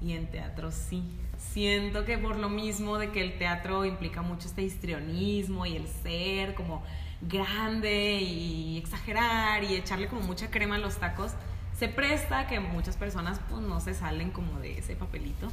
y 0.00 0.12
en 0.12 0.30
teatro 0.30 0.70
sí. 0.70 1.02
Siento 1.38 2.04
que 2.04 2.18
por 2.18 2.36
lo 2.36 2.50
mismo 2.50 2.98
de 2.98 3.10
que 3.10 3.22
el 3.22 3.38
teatro 3.38 3.84
implica 3.84 4.20
mucho 4.22 4.46
este 4.46 4.62
histrionismo 4.62 5.64
y 5.64 5.76
el 5.76 5.88
ser 5.88 6.54
como 6.54 6.82
grande 7.22 8.20
y 8.20 8.76
exagerar 8.78 9.64
y 9.64 9.74
echarle 9.74 10.08
como 10.08 10.22
mucha 10.22 10.50
crema 10.50 10.74
a 10.74 10.78
los 10.78 10.98
tacos, 10.98 11.32
se 11.82 11.88
presta 11.88 12.46
que 12.46 12.60
muchas 12.60 12.96
personas 12.96 13.40
pues 13.50 13.60
no 13.60 13.80
se 13.80 13.92
salen 13.92 14.30
como 14.30 14.60
de 14.60 14.78
ese 14.78 14.94
papelito. 14.94 15.50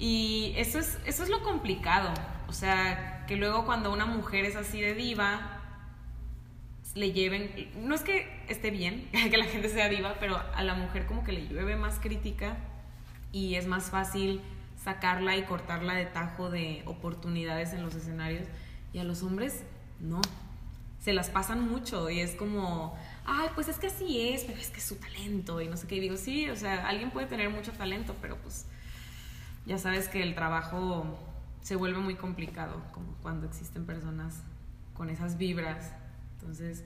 Y 0.00 0.52
eso 0.56 0.80
es, 0.80 0.98
eso 1.06 1.22
es 1.22 1.28
lo 1.28 1.44
complicado. 1.44 2.12
O 2.48 2.52
sea, 2.52 3.24
que 3.28 3.36
luego 3.36 3.64
cuando 3.66 3.92
una 3.92 4.04
mujer 4.04 4.44
es 4.44 4.56
así 4.56 4.80
de 4.80 4.94
diva, 4.94 5.60
le 6.96 7.12
lleven, 7.12 7.70
no 7.76 7.94
es 7.94 8.00
que 8.00 8.44
esté 8.48 8.72
bien 8.72 9.08
que 9.30 9.36
la 9.36 9.44
gente 9.44 9.68
sea 9.68 9.88
diva, 9.88 10.16
pero 10.18 10.42
a 10.56 10.64
la 10.64 10.74
mujer 10.74 11.06
como 11.06 11.22
que 11.22 11.30
le 11.30 11.46
llueve 11.46 11.76
más 11.76 12.00
crítica 12.00 12.56
y 13.30 13.54
es 13.54 13.68
más 13.68 13.90
fácil 13.90 14.40
sacarla 14.82 15.36
y 15.36 15.44
cortarla 15.44 15.94
de 15.94 16.06
tajo 16.06 16.50
de 16.50 16.82
oportunidades 16.84 17.74
en 17.74 17.84
los 17.84 17.94
escenarios. 17.94 18.48
Y 18.92 18.98
a 18.98 19.04
los 19.04 19.22
hombres, 19.22 19.62
no. 20.00 20.20
Se 21.00 21.12
las 21.12 21.30
pasan 21.30 21.68
mucho 21.68 22.10
y 22.10 22.20
es 22.20 22.34
como, 22.34 22.98
ay, 23.24 23.48
pues 23.54 23.68
es 23.68 23.78
que 23.78 23.86
así 23.86 24.28
es, 24.30 24.44
pero 24.44 24.58
es 24.58 24.70
que 24.70 24.78
es 24.78 24.84
su 24.84 24.96
talento 24.96 25.60
y 25.60 25.68
no 25.68 25.76
sé 25.76 25.86
qué. 25.86 25.96
Y 25.96 26.00
digo, 26.00 26.16
sí, 26.16 26.48
o 26.50 26.56
sea, 26.56 26.88
alguien 26.88 27.10
puede 27.10 27.26
tener 27.26 27.50
mucho 27.50 27.72
talento, 27.72 28.14
pero 28.20 28.36
pues 28.38 28.66
ya 29.66 29.78
sabes 29.78 30.08
que 30.08 30.22
el 30.22 30.34
trabajo 30.34 31.18
se 31.60 31.76
vuelve 31.76 31.98
muy 31.98 32.14
complicado, 32.14 32.82
como 32.92 33.12
cuando 33.22 33.46
existen 33.46 33.86
personas 33.86 34.42
con 34.94 35.10
esas 35.10 35.36
vibras. 35.36 35.92
Entonces, 36.38 36.84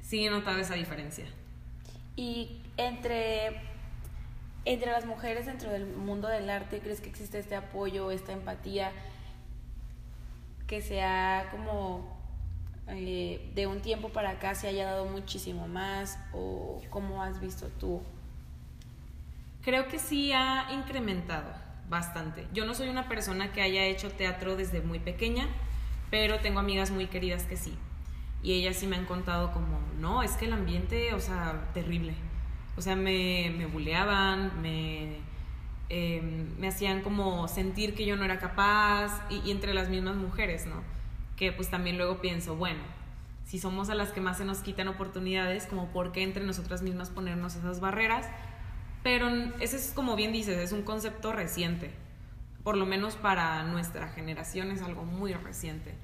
sí 0.00 0.26
he 0.26 0.30
notado 0.30 0.58
esa 0.58 0.74
diferencia. 0.74 1.26
Y 2.16 2.62
entre, 2.76 3.60
entre 4.64 4.90
las 4.90 5.04
mujeres 5.04 5.46
dentro 5.46 5.70
del 5.70 5.86
mundo 5.86 6.28
del 6.28 6.48
arte, 6.48 6.80
¿crees 6.80 7.00
que 7.00 7.08
existe 7.08 7.38
este 7.38 7.54
apoyo, 7.54 8.10
esta 8.10 8.32
empatía 8.32 8.92
que 10.66 10.80
sea 10.80 11.48
como 11.50 12.13
eh, 12.88 13.50
de 13.54 13.66
un 13.66 13.80
tiempo 13.80 14.10
para 14.10 14.30
acá 14.30 14.54
se 14.54 14.68
haya 14.68 14.84
dado 14.84 15.06
muchísimo 15.06 15.68
más 15.68 16.18
o 16.32 16.82
cómo 16.90 17.22
has 17.22 17.40
visto 17.40 17.68
tú? 17.80 18.02
Creo 19.62 19.88
que 19.88 19.98
sí 19.98 20.32
ha 20.32 20.68
incrementado 20.72 21.50
bastante. 21.88 22.46
Yo 22.52 22.66
no 22.66 22.74
soy 22.74 22.88
una 22.88 23.08
persona 23.08 23.52
que 23.52 23.62
haya 23.62 23.84
hecho 23.84 24.10
teatro 24.10 24.56
desde 24.56 24.80
muy 24.82 24.98
pequeña, 24.98 25.48
pero 26.10 26.38
tengo 26.40 26.60
amigas 26.60 26.90
muy 26.90 27.06
queridas 27.06 27.44
que 27.44 27.56
sí. 27.56 27.74
Y 28.42 28.52
ellas 28.52 28.76
sí 28.76 28.86
me 28.86 28.96
han 28.96 29.06
contado 29.06 29.52
como, 29.52 29.80
no, 29.98 30.22
es 30.22 30.32
que 30.32 30.44
el 30.44 30.52
ambiente, 30.52 31.14
o 31.14 31.20
sea, 31.20 31.70
terrible. 31.72 32.14
O 32.76 32.82
sea, 32.82 32.94
me, 32.94 33.54
me 33.56 33.64
buleaban, 33.64 34.60
me, 34.60 35.16
em, 35.88 36.54
me 36.58 36.68
hacían 36.68 37.00
como 37.00 37.48
sentir 37.48 37.94
que 37.94 38.04
yo 38.04 38.16
no 38.16 38.24
era 38.24 38.38
capaz, 38.38 39.22
y 39.30 39.50
entre 39.50 39.72
las 39.72 39.88
mismas 39.88 40.16
mujeres, 40.16 40.66
¿no? 40.66 40.82
Que 41.36 41.52
pues 41.52 41.70
también 41.70 41.96
luego 41.96 42.20
pienso, 42.20 42.56
bueno, 42.56 42.80
si 43.44 43.58
somos 43.58 43.90
a 43.90 43.94
las 43.94 44.10
que 44.10 44.20
más 44.20 44.38
se 44.38 44.44
nos 44.44 44.58
quitan 44.58 44.88
oportunidades, 44.88 45.66
como 45.66 45.88
por 45.90 46.12
qué 46.12 46.22
entre 46.22 46.44
nosotras 46.44 46.82
mismas 46.82 47.10
ponernos 47.10 47.56
esas 47.56 47.80
barreras 47.80 48.26
pero 49.04 49.28
ese 49.60 49.76
es, 49.76 49.92
como 49.94 50.16
bien 50.16 50.32
dices, 50.32 50.58
es 50.58 50.72
un 50.72 50.82
concepto 50.82 51.30
reciente. 51.30 51.90
Por 52.64 52.78
lo 52.78 52.86
menos 52.86 53.16
para 53.16 53.62
nuestra 53.62 54.08
generación 54.08 54.70
es 54.70 54.80
algo 54.80 55.04
muy 55.04 55.34
reciente. 55.34 55.94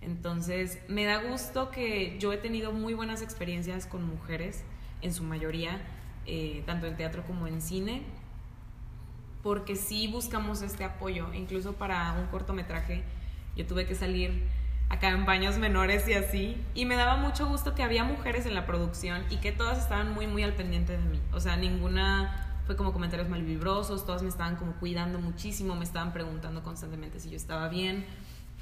Entonces, 0.00 0.80
me 0.88 1.04
da 1.04 1.22
gusto 1.22 1.70
que 1.70 2.18
yo 2.18 2.32
he 2.32 2.36
tenido 2.36 2.72
muy 2.72 2.94
buenas 2.94 3.22
experiencias 3.22 3.86
con 3.86 4.04
mujeres, 4.04 4.64
en 5.02 5.14
su 5.14 5.22
mayoría, 5.22 5.80
eh, 6.26 6.64
tanto 6.66 6.88
en 6.88 6.96
teatro 6.96 7.22
como 7.24 7.46
en 7.46 7.62
cine, 7.62 8.02
porque 9.44 9.76
sí 9.76 10.08
buscamos 10.08 10.60
este 10.62 10.82
apoyo. 10.82 11.32
Incluso 11.34 11.74
para 11.74 12.12
un 12.14 12.26
cortometraje, 12.26 13.04
yo 13.54 13.68
tuve 13.68 13.86
que 13.86 13.94
salir 13.94 14.48
acá 14.88 15.08
en 15.10 15.26
baños 15.26 15.58
menores 15.58 16.08
y 16.08 16.14
así, 16.14 16.56
y 16.74 16.84
me 16.86 16.96
daba 16.96 17.16
mucho 17.16 17.46
gusto 17.46 17.74
que 17.74 17.82
había 17.82 18.04
mujeres 18.04 18.46
en 18.46 18.54
la 18.54 18.66
producción 18.66 19.22
y 19.30 19.36
que 19.36 19.52
todas 19.52 19.78
estaban 19.78 20.12
muy, 20.12 20.26
muy 20.26 20.42
al 20.42 20.54
pendiente 20.54 20.96
de 20.96 21.04
mí. 21.04 21.20
O 21.32 21.40
sea, 21.40 21.56
ninguna 21.56 22.62
fue 22.66 22.76
como 22.76 22.92
comentarios 22.92 23.28
malvibrosos, 23.28 24.04
todas 24.04 24.22
me 24.22 24.28
estaban 24.28 24.56
como 24.56 24.72
cuidando 24.74 25.18
muchísimo, 25.18 25.74
me 25.74 25.84
estaban 25.84 26.12
preguntando 26.12 26.62
constantemente 26.62 27.20
si 27.20 27.30
yo 27.30 27.36
estaba 27.36 27.68
bien. 27.68 28.06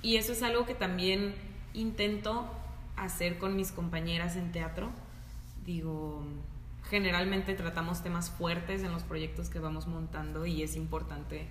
Y 0.02 0.16
eso 0.16 0.32
es 0.32 0.42
algo 0.42 0.66
que 0.66 0.74
también 0.74 1.34
intento 1.74 2.48
hacer 2.96 3.38
con 3.38 3.56
mis 3.56 3.72
compañeras 3.72 4.36
en 4.36 4.52
teatro. 4.52 4.90
Digo, 5.64 6.24
generalmente 6.88 7.54
tratamos 7.54 8.02
temas 8.02 8.30
fuertes 8.30 8.82
en 8.82 8.92
los 8.92 9.02
proyectos 9.02 9.48
que 9.48 9.58
vamos 9.58 9.86
montando 9.86 10.46
y 10.46 10.62
es 10.62 10.76
importante 10.76 11.48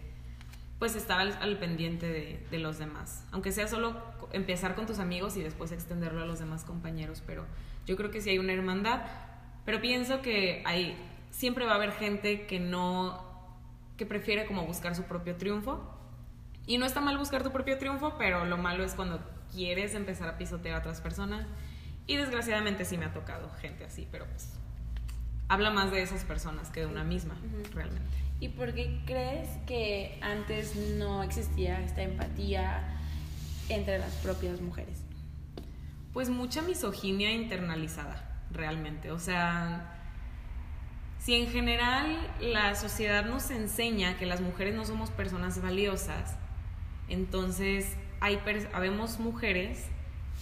pues 0.80 0.96
estar 0.96 1.20
al, 1.20 1.58
pendiente 1.58 2.46
de, 2.50 2.60
los 2.60 2.78
demás. 2.78 3.26
Aunque 3.32 3.52
sea 3.52 3.68
solo 3.68 3.96
empezar 4.34 4.76
con 4.76 4.86
tus 4.86 5.00
amigos 5.00 5.38
y 5.38 5.42
después 5.42 5.72
extenderlo 5.72 6.22
a 6.22 6.26
los 6.26 6.40
demás 6.40 6.64
compañeros, 6.64 7.24
pero 7.26 7.46
yo 7.86 7.96
creo 7.96 8.12
que 8.12 8.22
sí 8.22 8.30
hay 8.30 8.40
una 8.40 8.54
hermandad, 8.54 9.02
pero 9.66 9.82
pienso 9.82 10.22
que 10.22 10.62
hay 10.66 10.98
siempre 11.36 11.66
va 11.66 11.74
a 11.74 11.76
haber 11.76 11.92
gente 11.92 12.46
que 12.46 12.60
no, 12.60 13.22
que 13.98 14.06
prefiere 14.06 14.46
como 14.46 14.66
buscar 14.66 14.96
su 14.96 15.04
propio 15.04 15.36
triunfo. 15.36 15.92
Y 16.66 16.78
no 16.78 16.86
está 16.86 17.02
mal 17.02 17.18
buscar 17.18 17.44
tu 17.44 17.52
propio 17.52 17.78
triunfo, 17.78 18.16
pero 18.18 18.46
lo 18.46 18.58
malo 18.58 18.84
es 18.84 18.96
cuando 18.96 19.20
quieres 19.54 19.94
empezar 19.94 20.28
a 20.28 20.38
pisotear 20.38 20.76
a 20.76 20.80
otras 20.80 21.02
personas. 21.02 21.46
Y 22.08 22.16
desgraciadamente 22.16 22.86
sí 22.86 22.98
me 22.98 23.06
ha 23.06 23.14
tocado 23.14 23.52
gente 23.62 23.84
así, 23.86 24.08
pero 24.12 24.26
pues 24.26 24.58
habla 25.48 25.72
más 25.72 25.92
de 25.92 26.02
esas 26.02 26.24
personas 26.24 26.70
que 26.70 26.82
de 26.82 26.86
una 26.88 27.04
misma, 27.04 27.36
realmente. 27.74 28.18
¿Y 28.40 28.50
por 28.50 28.74
qué 28.74 29.02
crees 29.06 29.48
que 29.66 30.18
antes 30.22 30.76
no 30.76 31.24
existía 31.24 31.82
esta 31.82 32.02
empatía 32.04 32.84
entre 33.70 34.00
las 34.00 34.14
propias 34.16 34.62
mujeres? 34.62 35.02
Pues 36.14 36.30
mucha 36.30 36.62
misoginia 36.62 37.32
internalizada, 37.32 38.42
realmente. 38.52 39.12
O 39.12 39.20
sea, 39.20 39.96
si 41.20 41.36
en 41.36 41.48
general 41.48 42.16
la 42.40 42.76
sociedad 42.76 43.26
nos 43.26 43.50
enseña 43.52 44.18
que 44.18 44.26
las 44.26 44.42
mujeres 44.42 44.76
no 44.76 44.86
somos 44.86 45.12
personas 45.12 45.62
valiosas, 45.62 46.36
entonces 47.08 47.96
hay 48.20 48.40
habemos 48.74 49.20
mujeres 49.20 49.86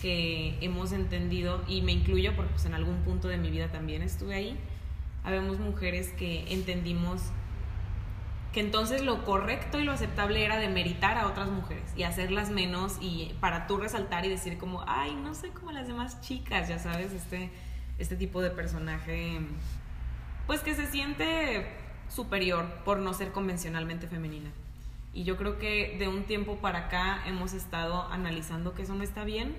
que 0.02 0.58
hemos 0.62 0.92
entendido, 0.92 1.64
y 1.68 1.82
me 1.82 1.92
incluyo 1.92 2.36
porque 2.36 2.52
pues, 2.52 2.66
en 2.66 2.74
algún 2.74 2.98
punto 3.04 3.28
de 3.28 3.38
mi 3.38 3.52
vida 3.52 3.72
también 3.72 4.02
estuve 4.02 4.36
ahí, 4.36 4.58
habemos 5.24 5.60
mujeres 5.60 6.10
que 6.10 6.52
entendimos 6.54 7.22
que 8.52 8.60
entonces 8.60 9.02
lo 9.02 9.26
correcto 9.26 9.80
y 9.80 9.84
lo 9.84 9.92
aceptable 9.92 10.46
era 10.46 10.58
demeritar 10.58 11.18
a 11.18 11.28
otras 11.28 11.50
mujeres 11.50 11.84
y 11.96 12.04
hacerlas 12.04 12.52
menos 12.52 12.98
y 13.02 13.36
para 13.40 13.66
tú 13.66 13.78
resaltar 13.78 14.26
y 14.26 14.30
decir 14.30 14.60
como, 14.60 14.84
ay, 14.88 15.16
no 15.16 15.34
soy 15.34 15.50
como 15.50 15.72
las 15.72 15.88
demás 15.88 16.22
chicas, 16.22 16.70
ya 16.70 16.78
sabes, 16.78 17.12
este, 17.14 17.50
este 17.98 18.16
tipo 18.16 18.42
de 18.42 18.52
personaje 18.52 19.40
pues 20.46 20.62
que 20.62 20.76
se 20.76 20.86
siente 20.86 21.68
superior 22.10 22.66
por 22.86 23.00
no 23.00 23.14
ser 23.14 23.32
convencionalmente 23.32 24.08
femenina. 24.08 24.52
Y 25.14 25.24
yo 25.24 25.38
creo 25.38 25.58
que 25.58 25.96
de 25.98 26.08
un 26.08 26.24
tiempo 26.24 26.58
para 26.58 26.86
acá 26.86 27.24
hemos 27.26 27.54
estado 27.54 28.08
analizando 28.12 28.74
que 28.74 28.84
eso 28.84 28.94
no 28.94 29.04
está 29.04 29.24
bien, 29.24 29.56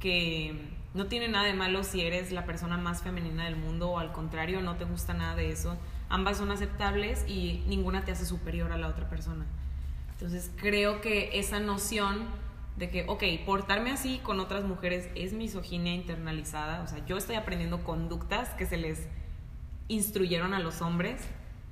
que 0.00 0.76
no 0.94 1.06
tiene 1.06 1.28
nada 1.28 1.46
de 1.46 1.54
malo 1.54 1.84
si 1.84 2.00
eres 2.00 2.32
la 2.32 2.44
persona 2.44 2.76
más 2.76 3.02
femenina 3.02 3.44
del 3.44 3.56
mundo 3.56 3.90
o 3.90 3.98
al 3.98 4.12
contrario, 4.12 4.62
no 4.62 4.76
te 4.76 4.84
gusta 4.84 5.14
nada 5.14 5.36
de 5.36 5.50
eso. 5.50 5.76
Ambas 6.08 6.38
son 6.38 6.50
aceptables 6.50 7.24
y 7.28 7.64
ninguna 7.66 8.04
te 8.04 8.12
hace 8.12 8.24
superior 8.24 8.72
a 8.72 8.78
la 8.78 8.88
otra 8.88 9.08
persona. 9.08 9.44
Entonces 10.12 10.50
creo 10.56 11.00
que 11.00 11.38
esa 11.38 11.60
noción 11.60 12.26
de 12.76 12.90
que, 12.90 13.04
ok, 13.08 13.22
portarme 13.44 13.90
así 13.90 14.18
con 14.22 14.40
otras 14.40 14.64
mujeres 14.64 15.08
es 15.14 15.32
misoginia 15.32 15.94
internalizada, 15.94 16.82
o 16.82 16.86
sea, 16.86 17.04
yo 17.06 17.16
estoy 17.16 17.36
aprendiendo 17.36 17.84
conductas 17.84 18.50
que 18.50 18.66
se 18.66 18.76
les 18.76 19.08
instruyeron 19.88 20.52
a 20.52 20.60
los 20.60 20.82
hombres, 20.82 21.22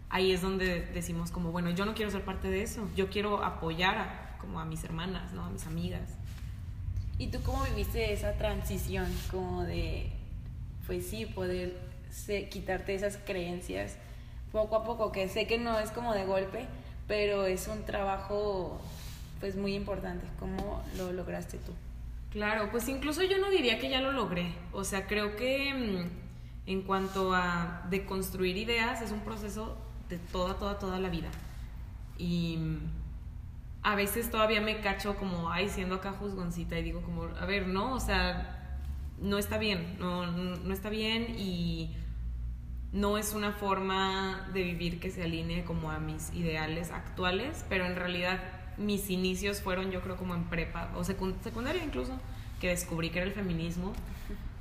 ahí 0.08 0.32
es 0.32 0.40
donde 0.40 0.80
decimos 0.80 1.30
como, 1.30 1.52
bueno, 1.52 1.70
yo 1.70 1.84
no 1.84 1.94
quiero 1.94 2.10
ser 2.10 2.24
parte 2.24 2.48
de 2.48 2.62
eso, 2.62 2.88
yo 2.96 3.10
quiero 3.10 3.44
apoyar 3.44 3.98
a, 3.98 4.38
como 4.40 4.60
a 4.60 4.64
mis 4.64 4.82
hermanas, 4.84 5.32
¿no? 5.32 5.44
A 5.44 5.50
mis 5.50 5.66
amigas. 5.66 6.16
¿Y 7.18 7.28
tú 7.28 7.40
cómo 7.42 7.62
viviste 7.64 8.12
esa 8.12 8.32
transición 8.32 9.06
como 9.30 9.62
de, 9.62 10.10
pues 10.86 11.06
sí, 11.06 11.26
poder 11.26 11.76
quitarte 12.50 12.94
esas 12.94 13.18
creencias 13.18 13.96
poco 14.52 14.76
a 14.76 14.84
poco, 14.84 15.10
que 15.10 15.28
sé 15.28 15.46
que 15.46 15.58
no 15.58 15.78
es 15.80 15.90
como 15.90 16.14
de 16.14 16.24
golpe, 16.24 16.66
pero 17.08 17.44
es 17.44 17.66
un 17.68 17.84
trabajo 17.84 18.80
pues 19.40 19.56
muy 19.56 19.74
importante. 19.74 20.26
¿Cómo 20.38 20.82
lo 20.96 21.12
lograste 21.12 21.58
tú? 21.58 21.72
Claro, 22.30 22.70
pues 22.70 22.88
incluso 22.88 23.22
yo 23.22 23.38
no 23.38 23.50
diría 23.50 23.78
que 23.78 23.90
ya 23.90 24.00
lo 24.00 24.12
logré. 24.12 24.52
O 24.72 24.84
sea, 24.84 25.06
creo 25.06 25.36
que 25.36 25.74
mm, 25.74 26.70
en 26.70 26.82
cuanto 26.82 27.34
a 27.34 27.86
deconstruir 27.90 28.56
ideas, 28.56 29.02
es 29.02 29.12
un 29.12 29.20
proceso 29.20 29.76
de 30.08 30.18
toda, 30.18 30.54
toda, 30.54 30.78
toda 30.78 30.98
la 30.98 31.08
vida. 31.08 31.28
Y 32.16 32.58
a 33.84 33.94
veces 33.94 34.30
todavía 34.30 34.62
me 34.62 34.80
cacho 34.80 35.14
como, 35.16 35.50
ay, 35.50 35.68
siendo 35.68 35.96
acá 35.96 36.12
juzgoncita 36.12 36.78
y 36.78 36.82
digo 36.82 37.02
como, 37.02 37.24
a 37.24 37.44
ver, 37.44 37.68
no, 37.68 37.92
o 37.92 38.00
sea, 38.00 38.80
no 39.20 39.36
está 39.36 39.58
bien, 39.58 39.96
no, 39.98 40.26
no 40.26 40.72
está 40.72 40.88
bien 40.88 41.36
y 41.38 41.94
no 42.92 43.18
es 43.18 43.34
una 43.34 43.52
forma 43.52 44.48
de 44.54 44.62
vivir 44.62 45.00
que 45.00 45.10
se 45.10 45.22
alinee 45.22 45.64
como 45.64 45.90
a 45.90 45.98
mis 45.98 46.32
ideales 46.32 46.92
actuales, 46.92 47.66
pero 47.68 47.84
en 47.84 47.94
realidad 47.96 48.40
mis 48.78 49.10
inicios 49.10 49.60
fueron 49.60 49.90
yo 49.90 50.00
creo 50.00 50.16
como 50.16 50.34
en 50.34 50.44
prepa 50.44 50.90
o 50.96 51.04
secundaria 51.04 51.84
incluso, 51.84 52.18
que 52.60 52.68
descubrí 52.68 53.10
que 53.10 53.18
era 53.18 53.28
el 53.28 53.34
feminismo 53.34 53.92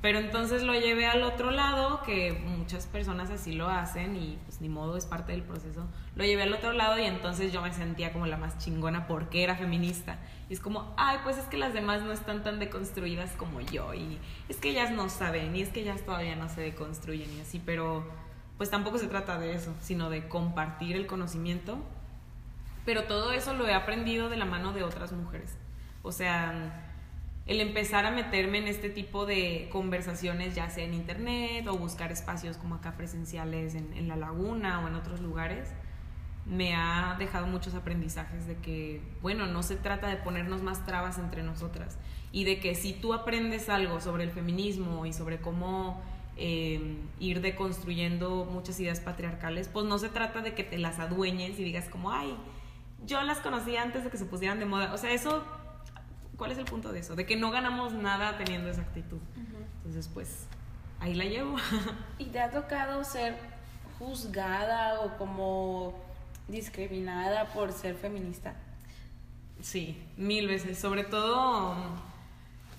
pero 0.04 0.18
entonces 0.18 0.62
lo 0.64 0.74
llevé 0.74 1.06
al 1.06 1.22
otro 1.22 1.50
lado, 1.50 2.02
que 2.02 2.34
muchas 2.34 2.86
personas 2.86 3.30
así 3.30 3.54
lo 3.54 3.70
hacen 3.70 4.16
y 4.16 4.38
pues 4.44 4.60
ni 4.60 4.68
modo, 4.68 4.98
es 4.98 5.06
parte 5.06 5.32
del 5.32 5.40
proceso. 5.40 5.86
Lo 6.14 6.24
llevé 6.24 6.42
al 6.42 6.52
otro 6.52 6.74
lado 6.74 6.98
y 6.98 7.04
entonces 7.04 7.54
yo 7.54 7.62
me 7.62 7.72
sentía 7.72 8.12
como 8.12 8.26
la 8.26 8.36
más 8.36 8.58
chingona 8.58 9.06
porque 9.06 9.42
era 9.42 9.56
feminista. 9.56 10.18
Y 10.50 10.52
es 10.52 10.60
como, 10.60 10.92
ay, 10.98 11.20
pues 11.24 11.38
es 11.38 11.46
que 11.46 11.56
las 11.56 11.72
demás 11.72 12.02
no 12.02 12.12
están 12.12 12.42
tan 12.42 12.58
deconstruidas 12.58 13.30
como 13.30 13.62
yo 13.62 13.94
y 13.94 14.18
es 14.50 14.58
que 14.58 14.68
ellas 14.68 14.90
no 14.90 15.08
saben 15.08 15.56
y 15.56 15.62
es 15.62 15.70
que 15.70 15.80
ellas 15.80 16.02
todavía 16.02 16.36
no 16.36 16.50
se 16.50 16.60
deconstruyen 16.60 17.38
y 17.38 17.40
así, 17.40 17.58
pero 17.64 18.06
pues 18.58 18.68
tampoco 18.68 18.98
se 18.98 19.06
trata 19.06 19.38
de 19.38 19.54
eso, 19.54 19.72
sino 19.80 20.10
de 20.10 20.28
compartir 20.28 20.96
el 20.96 21.06
conocimiento. 21.06 21.78
Pero 22.84 23.04
todo 23.04 23.32
eso 23.32 23.54
lo 23.54 23.66
he 23.66 23.72
aprendido 23.72 24.28
de 24.28 24.36
la 24.36 24.44
mano 24.44 24.74
de 24.74 24.82
otras 24.82 25.12
mujeres. 25.12 25.56
O 26.02 26.12
sea, 26.12 26.93
el 27.46 27.60
empezar 27.60 28.06
a 28.06 28.10
meterme 28.10 28.58
en 28.58 28.68
este 28.68 28.88
tipo 28.88 29.26
de 29.26 29.68
conversaciones, 29.70 30.54
ya 30.54 30.70
sea 30.70 30.84
en 30.84 30.94
internet 30.94 31.66
o 31.68 31.76
buscar 31.76 32.10
espacios 32.10 32.56
como 32.56 32.76
acá 32.76 32.96
presenciales 32.96 33.74
en, 33.74 34.08
la 34.08 34.16
laguna 34.16 34.80
o 34.80 34.88
en 34.88 34.94
otros 34.94 35.20
lugares, 35.20 35.68
me 36.46 36.74
ha 36.74 37.16
dejado 37.18 37.46
muchos 37.46 37.74
aprendizajes 37.74 38.46
de 38.46 38.56
que, 38.56 39.02
bueno, 39.20 39.46
no 39.46 39.62
se 39.62 39.76
trata 39.76 40.08
de 40.08 40.16
ponernos 40.16 40.62
más 40.62 40.86
trabas 40.86 41.18
entre 41.18 41.42
nosotras 41.42 41.98
y 42.32 42.44
de 42.44 42.60
que 42.60 42.74
si 42.74 42.94
tú 42.94 43.12
aprendes 43.12 43.68
algo 43.68 44.00
sobre 44.00 44.24
el 44.24 44.30
feminismo 44.30 45.04
y 45.04 45.12
sobre 45.12 45.38
cómo 45.38 46.02
eh, 46.36 46.96
ir 47.20 47.42
deconstruyendo 47.42 48.46
muchas 48.50 48.80
ideas 48.80 49.00
patriarcales, 49.00 49.68
pues 49.68 49.86
no 49.86 49.98
se 49.98 50.08
trata 50.08 50.40
de 50.40 50.54
que 50.54 50.64
te 50.64 50.78
las 50.78 50.98
adueñes 50.98 51.58
y 51.58 51.64
digas 51.64 51.88
como, 51.90 52.10
ay, 52.10 52.36
yo 53.06 53.22
las 53.22 53.38
conocí 53.38 53.76
antes 53.76 54.04
de 54.04 54.10
que 54.10 54.16
se 54.16 54.24
pusieran 54.24 54.58
de 54.58 54.64
moda. 54.64 54.92
O 54.94 54.98
sea, 54.98 55.12
eso 55.12 55.44
¿Cuál 56.36 56.52
es 56.52 56.58
el 56.58 56.64
punto 56.64 56.92
de 56.92 57.00
eso? 57.00 57.14
De 57.14 57.26
que 57.26 57.36
no 57.36 57.50
ganamos 57.50 57.92
nada 57.92 58.36
teniendo 58.36 58.68
esa 58.68 58.82
actitud. 58.82 59.20
Entonces, 59.76 60.08
pues, 60.12 60.46
ahí 61.00 61.14
la 61.14 61.24
llevo. 61.24 61.56
¿Y 62.18 62.26
te 62.26 62.40
ha 62.40 62.50
tocado 62.50 63.04
ser 63.04 63.36
juzgada 63.98 65.00
o 65.00 65.16
como 65.16 65.94
discriminada 66.48 67.52
por 67.52 67.72
ser 67.72 67.94
feminista? 67.94 68.54
Sí, 69.60 70.02
mil 70.16 70.48
veces. 70.48 70.78
Sobre 70.78 71.04
todo, 71.04 71.76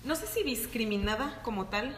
no 0.04 0.16
sé 0.16 0.26
si 0.26 0.42
discriminada 0.42 1.40
como 1.42 1.66
tal, 1.66 1.96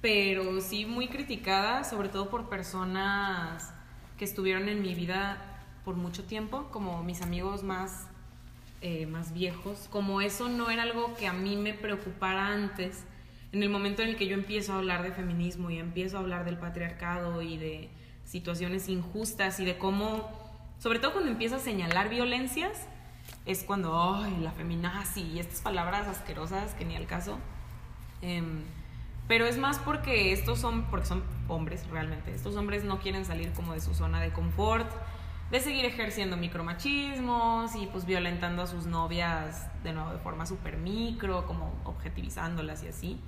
pero 0.00 0.60
sí 0.60 0.86
muy 0.86 1.08
criticada, 1.08 1.84
sobre 1.84 2.08
todo 2.08 2.30
por 2.30 2.48
personas 2.48 3.72
que 4.18 4.24
estuvieron 4.24 4.68
en 4.68 4.82
mi 4.82 4.94
vida 4.94 5.38
por 5.84 5.96
mucho 5.96 6.24
tiempo, 6.24 6.68
como 6.70 7.02
mis 7.02 7.22
amigos 7.22 7.62
más 7.64 8.06
eh, 8.82 9.06
más 9.06 9.32
viejos, 9.32 9.86
como 9.90 10.20
eso 10.20 10.48
no 10.48 10.68
era 10.68 10.82
algo 10.82 11.14
que 11.14 11.28
a 11.28 11.32
mí 11.32 11.56
me 11.56 11.72
preocupara 11.72 12.48
antes, 12.48 13.04
en 13.52 13.62
el 13.62 13.68
momento 13.68 14.02
en 14.02 14.08
el 14.08 14.16
que 14.16 14.26
yo 14.26 14.34
empiezo 14.34 14.72
a 14.72 14.78
hablar 14.78 15.02
de 15.02 15.12
feminismo 15.12 15.70
y 15.70 15.78
empiezo 15.78 16.16
a 16.16 16.20
hablar 16.20 16.44
del 16.44 16.58
patriarcado 16.58 17.42
y 17.42 17.58
de 17.58 17.90
situaciones 18.24 18.88
injustas 18.88 19.60
y 19.60 19.64
de 19.64 19.78
cómo, 19.78 20.30
sobre 20.78 20.98
todo 20.98 21.12
cuando 21.12 21.30
empiezo 21.30 21.56
a 21.56 21.58
señalar 21.60 22.08
violencias, 22.08 22.88
es 23.46 23.62
cuando, 23.62 24.14
ay, 24.14 24.36
la 24.40 24.50
feminazi 24.50 25.22
y 25.22 25.38
estas 25.38 25.60
palabras 25.60 26.08
asquerosas 26.08 26.74
que 26.74 26.84
ni 26.84 26.96
al 26.96 27.06
caso. 27.06 27.38
Em, 28.20 28.62
pero 29.28 29.46
es 29.46 29.58
más 29.58 29.78
porque 29.78 30.32
estos 30.32 30.58
son, 30.58 30.84
porque 30.90 31.06
son 31.06 31.22
hombres 31.46 31.86
realmente, 31.88 32.34
estos 32.34 32.56
hombres 32.56 32.84
no 32.84 32.98
quieren 32.98 33.24
salir 33.24 33.52
como 33.52 33.74
de 33.74 33.80
su 33.80 33.94
zona 33.94 34.20
de 34.20 34.32
confort, 34.32 34.90
de 35.52 35.60
seguir 35.60 35.84
ejerciendo 35.84 36.38
micromachismos 36.38 37.76
y 37.76 37.86
pues 37.86 38.06
violentando 38.06 38.62
a 38.62 38.66
sus 38.66 38.86
novias 38.86 39.68
de 39.84 39.92
nuevo 39.92 40.10
de 40.10 40.18
forma 40.18 40.46
súper 40.46 40.78
micro, 40.78 41.46
como 41.46 41.78
objetivizándolas 41.84 42.82
y 42.84 42.88
así. 42.88 43.20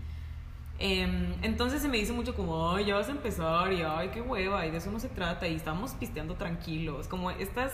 Em, 0.78 1.36
entonces 1.42 1.82
se 1.82 1.88
me 1.88 1.98
dice 1.98 2.14
mucho 2.14 2.34
como, 2.34 2.72
ay, 2.72 2.86
ya 2.86 2.94
vas 2.94 3.08
a 3.08 3.10
empezar 3.10 3.70
y 3.74 3.82
ay, 3.82 4.08
qué 4.08 4.22
hueva, 4.22 4.64
y 4.64 4.70
de 4.70 4.78
eso 4.78 4.90
no 4.90 5.00
se 5.00 5.10
trata, 5.10 5.46
y 5.46 5.54
estamos 5.54 5.92
pisteando 5.92 6.36
tranquilos, 6.36 7.08
como 7.08 7.30
estas, 7.30 7.72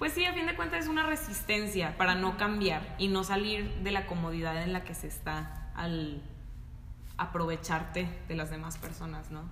pues 0.00 0.12
sí, 0.12 0.24
a 0.26 0.34
fin 0.34 0.46
de 0.46 0.56
cuentas 0.56 0.80
es 0.80 0.88
una 0.88 1.06
resistencia 1.06 1.96
para 1.96 2.16
no 2.16 2.36
cambiar 2.36 2.96
y 2.98 3.06
no 3.06 3.22
salir 3.22 3.72
de 3.84 3.92
la 3.92 4.06
comodidad 4.06 4.60
en 4.60 4.72
la 4.72 4.82
que 4.82 4.94
se 4.94 5.06
está 5.06 5.70
al 5.76 6.20
aprovecharte 7.16 8.08
de 8.26 8.34
las 8.34 8.50
demás 8.50 8.76
personas, 8.76 9.30
¿no? 9.30 9.42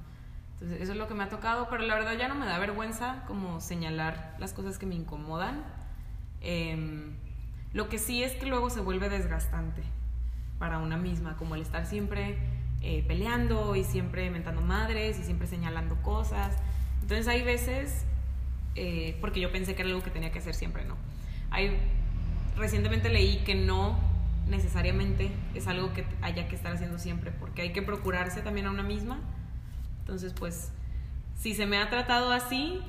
Entonces, 0.60 0.80
eso 0.82 0.92
es 0.92 0.98
lo 0.98 1.06
que 1.06 1.14
me 1.14 1.22
ha 1.22 1.28
tocado, 1.28 1.68
pero 1.70 1.84
la 1.84 1.94
verdad 1.94 2.14
ya 2.18 2.26
no 2.26 2.34
me 2.34 2.44
da 2.44 2.58
vergüenza 2.58 3.22
como 3.28 3.60
señalar 3.60 4.34
las 4.40 4.52
cosas 4.52 4.76
que 4.76 4.86
me 4.86 4.96
incomodan. 4.96 5.64
Em, 6.40 7.14
lo 7.72 7.88
que 7.88 7.98
sí 7.98 8.24
es 8.24 8.32
que 8.32 8.46
luego 8.46 8.68
se 8.68 8.80
vuelve 8.80 9.08
desgastante 9.08 9.82
para 10.58 10.78
una 10.78 10.96
misma, 10.96 11.36
como 11.36 11.54
el 11.54 11.62
estar 11.62 11.86
siempre 11.86 12.38
eh, 12.80 13.04
peleando 13.06 13.76
y 13.76 13.84
siempre 13.84 14.30
mentando 14.30 14.60
madres 14.60 15.20
y 15.20 15.22
siempre 15.22 15.46
señalando 15.46 15.94
cosas. 16.02 16.56
Entonces 17.02 17.28
hay 17.28 17.42
veces, 17.42 18.04
eh, 18.74 19.16
porque 19.20 19.38
yo 19.38 19.52
pensé 19.52 19.76
que 19.76 19.82
era 19.82 19.90
algo 19.90 20.02
que 20.02 20.10
tenía 20.10 20.32
que 20.32 20.40
hacer 20.40 20.56
siempre, 20.56 20.84
¿no? 20.84 20.96
Hay, 21.50 21.78
recientemente 22.56 23.10
leí 23.10 23.44
que 23.44 23.54
no 23.54 23.96
necesariamente 24.48 25.30
es 25.54 25.68
algo 25.68 25.92
que 25.92 26.04
haya 26.20 26.48
que 26.48 26.56
estar 26.56 26.72
haciendo 26.72 26.98
siempre, 26.98 27.30
porque 27.30 27.62
hay 27.62 27.72
que 27.72 27.82
procurarse 27.82 28.42
también 28.42 28.66
a 28.66 28.70
una 28.72 28.82
misma 28.82 29.20
entonces, 30.08 30.32
pues 30.32 30.70
si 31.36 31.52
se 31.54 31.66
me 31.66 31.76
ha 31.76 31.90
tratado 31.90 32.32
así, 32.32 32.80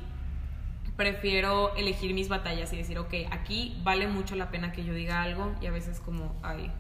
prefiero 0.96 1.76
elegir 1.76 2.14
mis 2.14 2.30
batallas 2.30 2.72
y 2.72 2.78
decir, 2.78 2.98
ok, 2.98 3.14
aquí 3.30 3.78
vale 3.84 4.08
mucho 4.08 4.38
la 4.38 4.50
pena 4.52 4.72
que 4.72 4.86
yo 4.86 4.94
diga 4.94 5.22
algo 5.22 5.54
y 5.62 5.66
a 5.66 5.72
veces 5.72 6.00
como, 6.00 6.34
ay, 6.44 6.72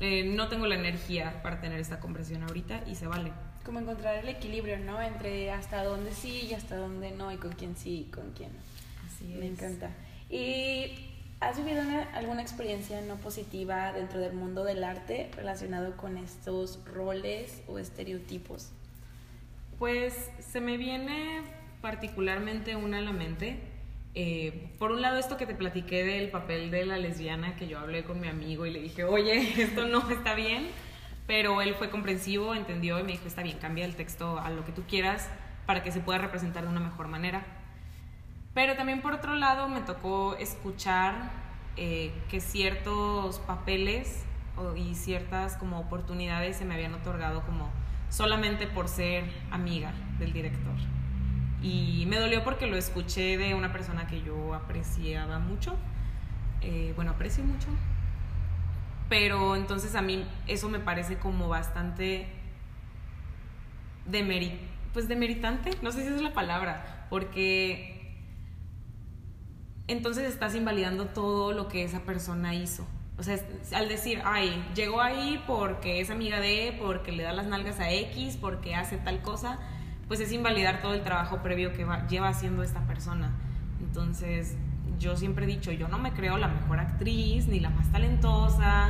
eh, 0.00 0.24
no 0.24 0.48
tengo 0.48 0.66
la 0.66 0.74
energía 0.74 1.42
para 1.44 1.60
tener 1.60 1.78
esta 1.78 2.00
conversación 2.00 2.42
ahorita 2.42 2.82
y 2.88 2.96
se 2.96 3.06
vale. 3.06 3.30
Como 3.64 3.78
encontrar 3.78 4.16
el 4.16 4.28
equilibrio, 4.28 4.78
¿no? 4.78 5.00
Entre 5.00 5.52
hasta 5.52 5.84
dónde 5.84 6.12
sí 6.12 6.48
y 6.50 6.54
hasta 6.54 6.74
dónde 6.76 7.12
no 7.12 7.30
y 7.30 7.36
con 7.36 7.52
quién 7.52 7.76
sí 7.76 8.06
y 8.08 8.10
con 8.10 8.32
quién 8.32 8.50
no. 8.52 8.58
Así 9.06 9.32
es. 9.32 9.38
Me 9.38 9.46
encanta. 9.46 9.90
¿Y 10.28 11.06
has 11.38 11.56
vivido 11.56 11.82
una- 11.82 12.02
alguna 12.14 12.42
experiencia 12.42 13.00
no 13.02 13.14
positiva 13.16 13.92
dentro 13.92 14.18
del 14.18 14.32
mundo 14.32 14.64
del 14.64 14.82
arte 14.82 15.30
relacionado 15.36 15.96
con 15.96 16.16
estos 16.16 16.80
roles 16.84 17.62
o 17.68 17.78
estereotipos? 17.78 18.72
Pues 19.80 20.30
se 20.40 20.60
me 20.60 20.76
viene 20.76 21.40
particularmente 21.80 22.76
una 22.76 22.98
a 22.98 23.00
la 23.00 23.12
mente. 23.12 23.58
Eh, 24.14 24.74
por 24.78 24.92
un 24.92 25.00
lado, 25.00 25.18
esto 25.18 25.38
que 25.38 25.46
te 25.46 25.54
platiqué 25.54 26.04
del 26.04 26.28
papel 26.28 26.70
de 26.70 26.84
la 26.84 26.98
lesbiana, 26.98 27.56
que 27.56 27.66
yo 27.66 27.78
hablé 27.78 28.04
con 28.04 28.20
mi 28.20 28.28
amigo 28.28 28.66
y 28.66 28.72
le 28.72 28.82
dije, 28.82 29.04
oye, 29.04 29.38
esto 29.62 29.86
no 29.86 30.10
está 30.10 30.34
bien, 30.34 30.68
pero 31.26 31.62
él 31.62 31.74
fue 31.76 31.88
comprensivo, 31.88 32.54
entendió 32.54 33.00
y 33.00 33.04
me 33.04 33.12
dijo, 33.12 33.26
está 33.26 33.42
bien, 33.42 33.56
cambia 33.56 33.86
el 33.86 33.96
texto 33.96 34.38
a 34.38 34.50
lo 34.50 34.66
que 34.66 34.72
tú 34.72 34.82
quieras 34.86 35.30
para 35.64 35.82
que 35.82 35.90
se 35.92 36.00
pueda 36.00 36.18
representar 36.18 36.64
de 36.64 36.68
una 36.68 36.80
mejor 36.80 37.08
manera. 37.08 37.46
Pero 38.52 38.76
también 38.76 39.00
por 39.00 39.14
otro 39.14 39.34
lado 39.34 39.66
me 39.66 39.80
tocó 39.80 40.36
escuchar 40.36 41.30
eh, 41.78 42.12
que 42.28 42.40
ciertos 42.42 43.38
papeles 43.38 44.26
y 44.76 44.94
ciertas 44.94 45.56
como 45.56 45.80
oportunidades 45.80 46.58
se 46.58 46.66
me 46.66 46.74
habían 46.74 46.92
otorgado 46.92 47.40
como 47.46 47.70
solamente 48.10 48.66
por 48.66 48.88
ser 48.88 49.24
amiga 49.50 49.92
del 50.18 50.32
director. 50.32 50.74
Y 51.62 52.04
me 52.06 52.18
dolió 52.18 52.44
porque 52.44 52.66
lo 52.66 52.76
escuché 52.76 53.38
de 53.38 53.54
una 53.54 53.72
persona 53.72 54.06
que 54.06 54.22
yo 54.22 54.54
apreciaba 54.54 55.38
mucho, 55.38 55.76
eh, 56.60 56.92
bueno, 56.96 57.12
aprecio 57.12 57.44
mucho, 57.44 57.68
pero 59.08 59.56
entonces 59.56 59.94
a 59.94 60.02
mí 60.02 60.24
eso 60.46 60.68
me 60.68 60.78
parece 60.78 61.16
como 61.16 61.48
bastante 61.48 62.28
pues 64.92 65.08
demeritante, 65.08 65.70
no 65.82 65.92
sé 65.92 66.02
si 66.02 66.14
es 66.14 66.20
la 66.20 66.32
palabra, 66.32 67.06
porque 67.10 68.16
entonces 69.86 70.24
estás 70.24 70.54
invalidando 70.54 71.06
todo 71.06 71.52
lo 71.52 71.68
que 71.68 71.84
esa 71.84 72.00
persona 72.00 72.54
hizo. 72.54 72.86
O 73.20 73.22
sea, 73.22 73.38
al 73.74 73.86
decir, 73.88 74.22
ay, 74.24 74.64
llegó 74.74 75.02
ahí 75.02 75.42
porque 75.46 76.00
es 76.00 76.08
amiga 76.08 76.40
de, 76.40 76.74
porque 76.82 77.12
le 77.12 77.22
da 77.22 77.34
las 77.34 77.46
nalgas 77.46 77.78
a 77.78 77.90
X, 77.92 78.38
porque 78.40 78.74
hace 78.74 78.96
tal 78.96 79.20
cosa, 79.20 79.58
pues 80.08 80.20
es 80.20 80.32
invalidar 80.32 80.80
todo 80.80 80.94
el 80.94 81.02
trabajo 81.02 81.42
previo 81.42 81.74
que 81.74 81.84
va- 81.84 82.06
lleva 82.08 82.28
haciendo 82.28 82.62
esta 82.62 82.80
persona. 82.86 83.30
Entonces, 83.78 84.56
yo 84.98 85.18
siempre 85.18 85.44
he 85.44 85.48
dicho, 85.48 85.70
yo 85.70 85.86
no 85.88 85.98
me 85.98 86.12
creo 86.14 86.38
la 86.38 86.48
mejor 86.48 86.78
actriz, 86.80 87.46
ni 87.46 87.60
la 87.60 87.68
más 87.68 87.92
talentosa, 87.92 88.88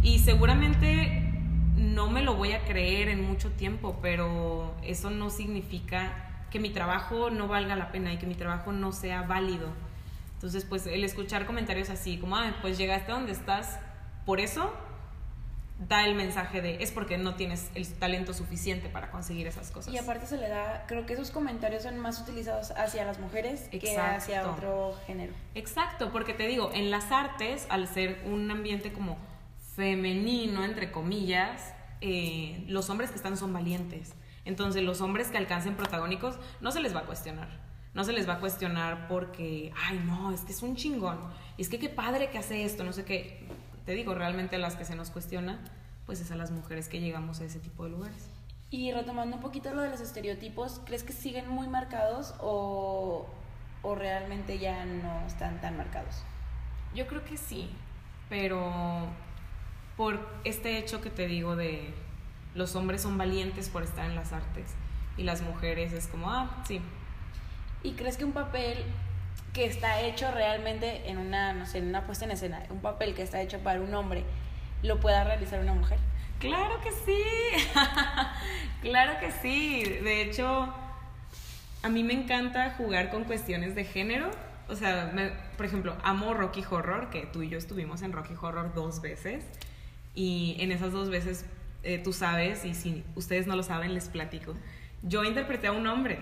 y 0.00 0.20
seguramente 0.20 1.32
no 1.76 2.08
me 2.08 2.22
lo 2.22 2.34
voy 2.36 2.52
a 2.52 2.64
creer 2.64 3.08
en 3.08 3.26
mucho 3.26 3.50
tiempo, 3.50 3.98
pero 4.00 4.76
eso 4.84 5.10
no 5.10 5.28
significa 5.28 6.12
que 6.52 6.60
mi 6.60 6.70
trabajo 6.70 7.30
no 7.30 7.48
valga 7.48 7.74
la 7.74 7.90
pena 7.90 8.12
y 8.12 8.18
que 8.18 8.26
mi 8.28 8.36
trabajo 8.36 8.70
no 8.70 8.92
sea 8.92 9.22
válido. 9.22 9.70
Entonces, 10.36 10.66
pues 10.66 10.86
el 10.86 11.02
escuchar 11.02 11.46
comentarios 11.46 11.88
así, 11.88 12.18
como, 12.18 12.36
ah, 12.36 12.56
pues 12.60 12.76
llegaste 12.76 13.10
a 13.10 13.14
donde 13.14 13.32
estás, 13.32 13.78
por 14.26 14.38
eso 14.38 14.70
da 15.78 16.06
el 16.06 16.14
mensaje 16.14 16.62
de, 16.62 16.82
es 16.82 16.90
porque 16.90 17.18
no 17.18 17.34
tienes 17.34 17.70
el 17.74 17.86
talento 17.94 18.32
suficiente 18.32 18.88
para 18.88 19.10
conseguir 19.10 19.46
esas 19.46 19.70
cosas. 19.70 19.92
Y 19.92 19.98
aparte 19.98 20.26
se 20.26 20.36
le 20.36 20.48
da, 20.48 20.84
creo 20.86 21.04
que 21.06 21.14
esos 21.14 21.30
comentarios 21.30 21.82
son 21.82 21.98
más 21.98 22.20
utilizados 22.20 22.70
hacia 22.72 23.04
las 23.04 23.18
mujeres 23.18 23.68
que 23.70 23.98
hacia 23.98 24.50
otro 24.50 24.94
género. 25.06 25.32
Exacto, 25.54 26.12
porque 26.12 26.34
te 26.34 26.46
digo, 26.46 26.70
en 26.72 26.90
las 26.90 27.10
artes, 27.12 27.66
al 27.68 27.88
ser 27.88 28.22
un 28.26 28.50
ambiente 28.50 28.92
como 28.92 29.18
femenino, 29.74 30.64
entre 30.64 30.90
comillas, 30.90 31.74
eh, 32.00 32.64
los 32.68 32.88
hombres 32.88 33.10
que 33.10 33.16
están 33.16 33.36
son 33.36 33.52
valientes. 33.52 34.14
Entonces, 34.44 34.82
los 34.82 35.00
hombres 35.00 35.28
que 35.28 35.38
alcancen 35.38 35.76
protagónicos 35.76 36.38
no 36.60 36.72
se 36.72 36.80
les 36.80 36.94
va 36.94 37.00
a 37.00 37.04
cuestionar. 37.06 37.65
No 37.96 38.04
se 38.04 38.12
les 38.12 38.28
va 38.28 38.34
a 38.34 38.40
cuestionar 38.40 39.08
porque, 39.08 39.72
ay, 39.74 39.98
no, 40.04 40.30
es 40.30 40.42
que 40.42 40.52
es 40.52 40.62
un 40.62 40.76
chingón. 40.76 41.18
Y 41.56 41.62
es 41.62 41.70
que 41.70 41.78
qué 41.78 41.88
padre 41.88 42.28
que 42.28 42.36
hace 42.36 42.62
esto, 42.62 42.84
no 42.84 42.92
sé 42.92 43.06
qué. 43.06 43.48
Te 43.86 43.92
digo, 43.92 44.14
realmente 44.14 44.56
a 44.56 44.58
las 44.58 44.76
que 44.76 44.84
se 44.84 44.94
nos 44.94 45.08
cuestiona, 45.08 45.58
pues 46.04 46.20
es 46.20 46.30
a 46.30 46.36
las 46.36 46.50
mujeres 46.50 46.90
que 46.90 47.00
llegamos 47.00 47.40
a 47.40 47.46
ese 47.46 47.58
tipo 47.58 47.84
de 47.84 47.90
lugares. 47.92 48.28
Y 48.70 48.92
retomando 48.92 49.36
un 49.36 49.42
poquito 49.42 49.72
lo 49.72 49.80
de 49.80 49.88
los 49.88 50.02
estereotipos, 50.02 50.82
¿crees 50.84 51.04
que 51.04 51.14
siguen 51.14 51.48
muy 51.48 51.68
marcados 51.68 52.34
o, 52.38 53.26
o 53.80 53.94
realmente 53.94 54.58
ya 54.58 54.84
no 54.84 55.26
están 55.26 55.62
tan 55.62 55.78
marcados? 55.78 56.16
Yo 56.94 57.06
creo 57.06 57.24
que 57.24 57.38
sí, 57.38 57.70
pero 58.28 59.06
por 59.96 60.20
este 60.44 60.76
hecho 60.76 61.00
que 61.00 61.08
te 61.08 61.26
digo 61.26 61.56
de 61.56 61.94
los 62.54 62.76
hombres 62.76 63.00
son 63.00 63.16
valientes 63.16 63.70
por 63.70 63.84
estar 63.84 64.04
en 64.04 64.16
las 64.16 64.34
artes 64.34 64.74
y 65.16 65.22
las 65.22 65.40
mujeres 65.40 65.94
es 65.94 66.08
como, 66.08 66.30
ah, 66.30 66.62
sí, 66.68 66.82
¿Y 67.86 67.92
crees 67.92 68.16
que 68.16 68.24
un 68.24 68.32
papel 68.32 68.78
que 69.52 69.64
está 69.64 70.00
hecho 70.00 70.30
realmente 70.32 71.08
en 71.08 71.18
una, 71.18 71.52
no 71.52 71.66
sé, 71.66 71.78
en 71.78 71.86
una 71.88 72.04
puesta 72.04 72.24
en 72.24 72.32
escena, 72.32 72.62
un 72.70 72.80
papel 72.80 73.14
que 73.14 73.22
está 73.22 73.40
hecho 73.40 73.58
para 73.60 73.80
un 73.80 73.94
hombre, 73.94 74.24
lo 74.82 74.98
pueda 75.00 75.24
realizar 75.24 75.60
una 75.60 75.72
mujer? 75.72 75.98
claro 76.38 76.78
que 76.82 76.90
sí, 76.92 77.22
claro 78.82 79.18
que 79.20 79.30
sí. 79.30 79.82
De 79.84 80.22
hecho, 80.22 80.72
a 81.82 81.88
mí 81.88 82.02
me 82.02 82.12
encanta 82.12 82.74
jugar 82.76 83.10
con 83.10 83.24
cuestiones 83.24 83.74
de 83.74 83.84
género. 83.84 84.30
O 84.68 84.74
sea, 84.74 85.10
me- 85.14 85.30
por 85.56 85.64
ejemplo, 85.66 85.96
amo 86.02 86.34
Rocky 86.34 86.64
Horror, 86.68 87.08
que 87.10 87.22
tú 87.26 87.42
y 87.42 87.48
yo 87.48 87.56
estuvimos 87.56 88.02
en 88.02 88.12
Rocky 88.12 88.34
Horror 88.40 88.74
dos 88.74 89.00
veces. 89.00 89.44
Y 90.14 90.56
en 90.58 90.72
esas 90.72 90.92
dos 90.92 91.08
veces, 91.08 91.46
eh, 91.84 91.98
tú 91.98 92.12
sabes, 92.12 92.64
y 92.64 92.74
si 92.74 93.04
ustedes 93.14 93.46
no 93.46 93.54
lo 93.56 93.62
saben, 93.62 93.94
les 93.94 94.08
platico. 94.08 94.54
Yo 95.02 95.24
interpreté 95.24 95.68
a 95.68 95.72
un 95.72 95.86
hombre. 95.86 96.18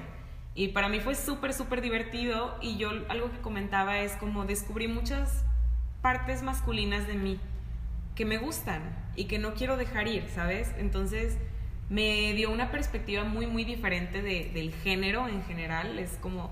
Y 0.55 0.69
para 0.69 0.89
mí 0.89 1.01
fue 1.01 1.15
súper, 1.15 1.53
súper 1.53 1.81
divertido. 1.81 2.57
Y 2.61 2.77
yo 2.77 2.91
algo 3.09 3.31
que 3.31 3.39
comentaba 3.39 3.99
es 3.99 4.13
como 4.13 4.45
descubrí 4.45 4.89
muchas 4.89 5.45
partes 6.03 6.43
masculinas 6.43 7.07
de 7.07 7.15
mí 7.15 7.41
que 8.15 8.25
me 8.25 8.39
gustan 8.39 8.83
y 9.17 9.25
que 9.25 9.39
no 9.39 9.55
quiero 9.55 9.77
dejar 9.77 10.07
ir, 10.07 10.29
¿sabes? 10.29 10.73
Entonces 10.79 11.37
me 11.89 12.33
dio 12.35 12.51
una 12.51 12.71
perspectiva 12.71 13.25
muy, 13.25 13.47
muy 13.47 13.65
diferente 13.65 14.23
de- 14.23 14.51
del 14.55 14.73
género 14.73 15.27
en 15.29 15.43
general. 15.45 15.99
Es 15.99 16.19
como, 16.21 16.51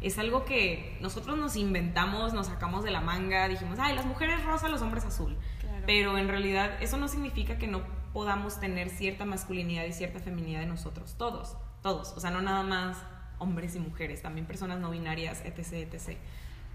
es 0.00 0.18
algo 0.18 0.44
que 0.44 0.96
nosotros 1.00 1.36
nos 1.36 1.56
inventamos, 1.56 2.32
nos 2.32 2.46
sacamos 2.46 2.84
de 2.84 2.90
la 2.92 3.00
manga, 3.00 3.48
dijimos, 3.48 3.78
ay, 3.80 3.94
las 3.96 4.06
mujeres 4.06 4.44
rosa, 4.44 4.68
los 4.68 4.82
hombres 4.82 5.04
azul. 5.04 5.36
Claro. 5.60 5.82
Pero 5.86 6.18
en 6.18 6.28
realidad 6.28 6.80
eso 6.80 6.96
no 6.96 7.08
significa 7.08 7.58
que 7.58 7.66
no 7.66 7.82
podamos 8.12 8.60
tener 8.60 8.90
cierta 8.90 9.24
masculinidad 9.24 9.84
y 9.86 9.92
cierta 9.92 10.20
feminidad 10.20 10.62
en 10.62 10.68
nosotros, 10.68 11.16
todos, 11.18 11.56
todos. 11.82 12.12
O 12.16 12.20
sea, 12.20 12.30
no 12.30 12.40
nada 12.42 12.62
más 12.62 12.96
hombres 13.40 13.74
y 13.74 13.80
mujeres, 13.80 14.22
también 14.22 14.46
personas 14.46 14.78
no 14.78 14.90
binarias, 14.90 15.42
etc., 15.44 15.92
etc. 15.92 16.16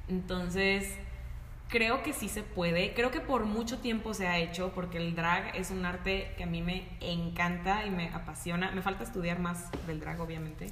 Entonces, 0.10 0.94
creo 1.70 2.04
que 2.04 2.12
sí 2.12 2.28
se 2.28 2.44
puede. 2.44 2.94
Creo 2.94 3.12
que 3.12 3.22
por 3.22 3.46
mucho 3.46 3.80
tiempo 3.80 4.14
se 4.14 4.28
ha 4.28 4.38
hecho, 4.38 4.72
porque 4.76 4.98
el 4.98 5.16
drag 5.16 5.56
es 5.56 5.72
un 5.72 5.86
arte 5.86 6.34
que 6.38 6.44
a 6.44 6.48
mí 6.48 6.62
me 6.62 6.88
encanta 7.00 7.86
y 7.86 7.90
me 7.90 8.10
apasiona. 8.10 8.72
Me 8.72 8.82
falta 8.82 9.04
estudiar 9.04 9.40
más 9.40 9.70
del 9.88 10.00
drag, 10.00 10.20
obviamente. 10.20 10.72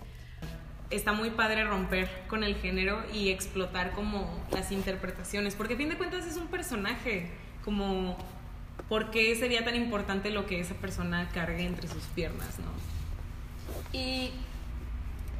Está 0.90 1.14
muy 1.14 1.32
padre 1.32 1.64
romper 1.64 2.10
con 2.28 2.44
el 2.44 2.56
género 2.56 3.04
y 3.14 3.30
explotar 3.30 3.92
como 3.92 4.30
las 4.52 4.72
interpretaciones, 4.72 5.56
porque 5.56 5.76
a 5.76 5.78
fin 5.78 5.90
de 5.90 5.98
cuentas 5.98 6.26
es 6.28 6.38
un 6.38 6.48
personaje, 6.48 7.32
como 7.64 8.18
¿por 8.90 9.10
qué 9.10 9.36
sería 9.36 9.64
tan 9.64 9.76
importante 9.76 10.30
lo 10.30 10.46
que 10.46 10.60
esa 10.60 10.76
persona 10.76 11.30
cargue 11.34 11.66
entre 11.66 11.88
sus 11.88 12.04
piernas, 12.08 12.60
no? 12.60 13.98
Y 13.98 14.32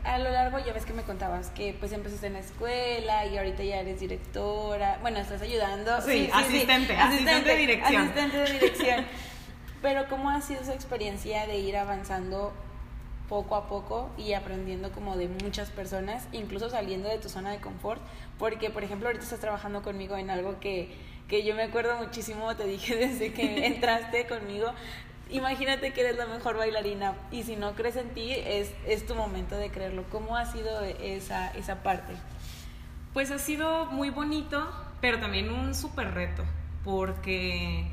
a 0.04 0.18
lo 0.18 0.30
largo 0.32 0.60
ya 0.60 0.74
ves 0.74 0.86
que 0.86 0.94
me 0.94 1.04
contabas 1.04 1.50
que 1.50 1.76
pues 1.80 1.92
empezaste 1.92 2.28
en 2.28 2.34
la 2.34 2.40
escuela 2.40 3.26
y 3.26 3.38
ahorita 3.38 3.64
ya 3.64 3.80
eres 3.80 4.00
directora. 4.00 5.00
Bueno, 5.02 5.20
estás 5.20 5.42
ayudando. 5.42 6.02
Sí, 6.02 6.30
asistente, 6.34 6.96
asistente 6.96 7.50
de 7.50 7.56
dirección. 7.58 8.02
Asistente 8.04 8.38
de 8.38 8.52
dirección. 8.52 9.06
Pero 9.82 10.08
¿cómo 10.08 10.30
ha 10.30 10.42
sido 10.42 10.62
esa 10.62 10.74
experiencia 10.74 11.46
de 11.48 11.58
ir 11.58 11.76
avanzando 11.78 12.54
poco 13.28 13.56
a 13.56 13.68
poco 13.68 14.10
y 14.18 14.34
aprendiendo 14.34 14.92
como 14.92 15.18
de 15.18 15.28
muchas 15.28 15.70
personas, 15.70 16.28
incluso 16.32 16.70
saliendo 16.70 17.10
de 17.10 17.18
tu 17.18 17.30
zona 17.30 17.52
de 17.52 17.60
confort? 17.60 18.02
Porque, 18.40 18.70
por 18.70 18.84
ejemplo, 18.84 19.08
ahorita 19.08 19.24
estás 19.24 19.40
trabajando 19.40 19.82
conmigo 19.82 20.18
en 20.18 20.30
algo 20.30 20.60
que, 20.60 20.96
que 21.28 21.44
yo 21.44 21.56
me 21.56 21.64
acuerdo 21.64 21.98
muchísimo, 21.98 22.56
te 22.56 22.66
dije 22.66 22.96
desde 23.08 23.34
que 23.34 23.66
entraste 23.66 24.26
conmigo, 24.28 24.74
imagínate 25.30 25.94
que 25.94 26.02
eres 26.02 26.18
la 26.18 26.26
mejor 26.26 26.58
bailarina 26.58 27.16
y 27.32 27.44
si 27.44 27.56
no 27.56 27.74
crees 27.74 27.96
en 27.96 28.10
ti 28.10 28.32
es, 28.32 28.72
es 28.86 29.06
tu 29.06 29.16
momento 29.16 29.58
de 29.58 29.70
creerlo. 29.70 30.04
¿Cómo 30.12 30.38
ha 30.38 30.46
sido 30.46 30.82
esa, 30.82 31.50
esa 31.52 31.84
parte? 31.84 32.14
Pues 33.14 33.32
ha 33.32 33.40
sido 33.40 33.86
muy 33.88 34.10
bonito, 34.10 34.72
pero 35.02 35.20
también 35.20 35.52
un 35.52 35.76
súper 35.76 36.14
reto, 36.14 36.44
porque 36.84 37.86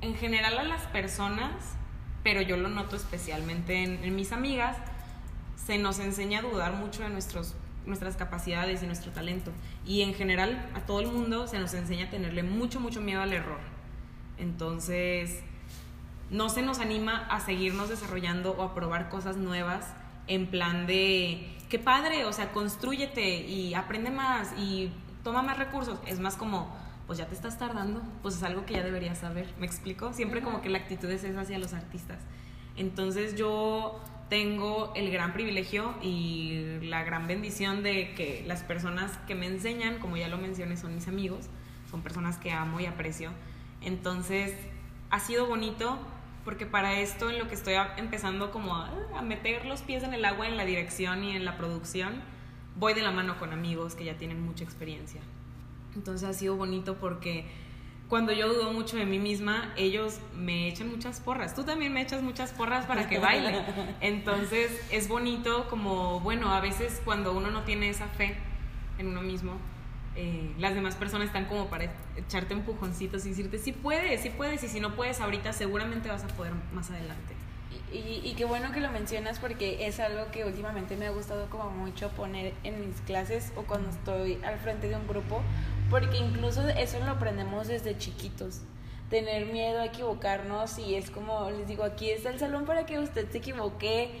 en 0.00 0.14
general 0.16 0.58
a 0.58 0.64
las 0.64 0.82
personas, 0.88 1.52
pero 2.22 2.42
yo 2.42 2.56
lo 2.56 2.68
noto 2.68 2.96
especialmente 2.96 3.82
en, 3.82 4.14
mis 4.14 4.32
amigas, 4.32 4.76
se 5.56 5.78
nos 5.78 5.98
enseña 5.98 6.40
a 6.40 6.42
dudar 6.42 6.74
mucho 6.74 7.02
de 7.02 7.08
nuestros, 7.08 7.54
nuestras 7.86 8.16
capacidades 8.16 8.82
y 8.82 8.86
nuestro 8.86 9.12
talento. 9.12 9.50
Y 9.86 10.02
en 10.02 10.12
general 10.14 10.70
a 10.74 10.80
todo 10.80 11.00
el 11.00 11.06
mundo 11.06 11.46
se 11.46 11.58
nos 11.58 11.72
enseña 11.74 12.06
a 12.06 12.10
tenerle 12.10 12.42
mucho, 12.42 12.80
mucho 12.80 13.00
miedo 13.00 13.22
al 13.22 13.32
error. 13.32 13.60
Entonces, 14.38 15.42
no 16.30 16.48
se 16.48 16.62
nos 16.62 16.80
anima 16.80 17.26
a 17.30 17.40
seguirnos 17.40 17.88
desarrollando 17.88 18.52
o 18.52 18.62
a 18.62 18.74
probar 18.74 19.08
cosas 19.08 19.36
nuevas 19.36 19.86
en 20.26 20.46
plan 20.48 20.86
de, 20.86 21.56
qué 21.68 21.78
padre, 21.78 22.24
o 22.24 22.32
sea, 22.32 22.52
construyete 22.52 23.46
y 23.46 23.74
aprende 23.74 24.10
más 24.10 24.52
y 24.58 24.90
toma 25.22 25.42
más 25.42 25.58
recursos. 25.58 25.98
Es 26.06 26.18
más 26.18 26.36
como, 26.36 26.74
pues 27.06 27.18
ya 27.18 27.26
te 27.26 27.34
estás 27.34 27.58
tardando, 27.58 28.02
pues 28.22 28.36
es 28.36 28.42
algo 28.42 28.64
que 28.66 28.74
ya 28.74 28.82
deberías 28.82 29.18
saber. 29.18 29.52
¿Me 29.58 29.66
explico? 29.66 30.12
Siempre 30.12 30.42
como 30.42 30.62
que 30.62 30.68
la 30.68 30.78
actitud 30.78 31.10
es 31.10 31.24
esa 31.24 31.42
hacia 31.42 31.58
los 31.58 31.72
artistas. 31.72 32.18
Entonces 32.76 33.36
yo 33.36 34.00
tengo 34.28 34.92
el 34.96 35.10
gran 35.10 35.32
privilegio 35.32 35.94
y 36.02 36.78
la 36.82 37.04
gran 37.04 37.28
bendición 37.28 37.82
de 37.82 38.14
que 38.14 38.44
las 38.46 38.62
personas 38.62 39.16
que 39.26 39.34
me 39.34 39.46
enseñan, 39.46 39.98
como 39.98 40.16
ya 40.16 40.28
lo 40.28 40.38
mencioné, 40.38 40.76
son 40.76 40.94
mis 40.94 41.06
amigos, 41.06 41.46
son 41.90 42.02
personas 42.02 42.36
que 42.36 42.50
amo 42.50 42.80
y 42.80 42.86
aprecio. 42.86 43.30
Entonces 43.80 44.52
ha 45.10 45.20
sido 45.20 45.46
bonito 45.46 45.98
porque 46.46 46.64
para 46.64 47.00
esto 47.00 47.28
en 47.28 47.38
lo 47.38 47.48
que 47.48 47.54
estoy 47.54 47.74
empezando 47.98 48.52
como 48.52 48.76
a, 48.76 48.90
a, 49.16 49.20
meter 49.20 49.66
los 49.66 49.82
pies 49.82 50.04
en 50.04 50.14
el 50.14 50.24
agua 50.24 50.46
en 50.46 50.56
la 50.56 50.64
dirección 50.64 51.24
y 51.24 51.36
en 51.36 51.44
la 51.44 51.58
producción, 51.58 52.22
voy 52.76 52.94
de 52.94 53.02
la 53.02 53.10
mano 53.10 53.38
con 53.38 53.52
amigos 53.52 53.96
que 53.96 54.04
ya 54.04 54.16
tienen 54.16 54.40
mucha 54.40 54.62
experiencia. 54.62 55.20
Entonces 55.96 56.28
ha 56.28 56.32
sido 56.32 56.56
bonito 56.56 56.98
porque 56.98 57.46
cuando 58.08 58.32
yo 58.32 58.48
dudo 58.48 58.72
mucho 58.72 58.96
de 58.96 59.06
mí 59.06 59.18
misma, 59.18 59.72
ellos 59.76 60.20
me 60.32 60.68
echan 60.68 60.88
muchas 60.88 61.18
porras. 61.18 61.56
Tú 61.56 61.64
también 61.64 61.92
me 61.92 62.00
echas 62.00 62.22
muchas 62.22 62.52
porras 62.52 62.86
para 62.86 63.08
que 63.08 63.18
baile. 63.18 63.64
Entonces 64.00 64.70
es 64.92 65.08
bonito 65.08 65.68
como, 65.68 66.20
bueno, 66.20 66.54
a 66.54 66.60
veces 66.60 67.02
cuando 67.04 67.32
uno 67.32 67.50
no 67.50 67.64
tiene 67.64 67.88
esa 67.88 68.06
fe 68.06 68.36
en 68.98 69.08
uno 69.08 69.22
mismo, 69.22 69.58
eh, 70.16 70.54
las 70.58 70.74
demás 70.74 70.96
personas 70.96 71.26
están 71.26 71.44
como 71.44 71.66
para 71.66 71.92
echarte 72.16 72.54
empujoncitos 72.54 73.26
y 73.26 73.30
decirte, 73.30 73.58
sí 73.58 73.72
puedes, 73.72 74.22
sí 74.22 74.30
puedes, 74.30 74.64
y 74.64 74.68
si 74.68 74.80
no 74.80 74.96
puedes 74.96 75.20
ahorita, 75.20 75.52
seguramente 75.52 76.08
vas 76.08 76.24
a 76.24 76.28
poder 76.28 76.54
más 76.72 76.90
adelante. 76.90 77.34
Y, 77.92 78.20
y, 78.24 78.34
qué 78.34 78.44
bueno 78.44 78.72
que 78.72 78.80
lo 78.80 78.90
mencionas 78.90 79.38
porque 79.38 79.86
es 79.86 80.00
algo 80.00 80.30
que 80.32 80.44
últimamente 80.44 80.96
me 80.96 81.06
ha 81.06 81.10
gustado 81.10 81.48
como 81.50 81.70
mucho 81.70 82.08
poner 82.10 82.52
en 82.64 82.80
mis 82.80 83.00
clases 83.02 83.52
o 83.56 83.62
cuando 83.62 83.90
estoy 83.90 84.38
al 84.42 84.58
frente 84.58 84.88
de 84.88 84.96
un 84.96 85.06
grupo, 85.06 85.42
porque 85.90 86.16
incluso 86.16 86.66
eso 86.66 86.98
lo 87.00 87.12
aprendemos 87.12 87.68
desde 87.68 87.96
chiquitos. 87.96 88.62
Tener 89.10 89.46
miedo 89.46 89.80
a 89.80 89.86
equivocarnos 89.86 90.78
y 90.78 90.96
es 90.96 91.10
como 91.10 91.48
les 91.50 91.68
digo, 91.68 91.84
aquí 91.84 92.10
está 92.10 92.30
el 92.30 92.38
salón 92.40 92.64
para 92.64 92.86
que 92.86 92.98
usted 92.98 93.30
se 93.30 93.38
equivoque 93.38 94.18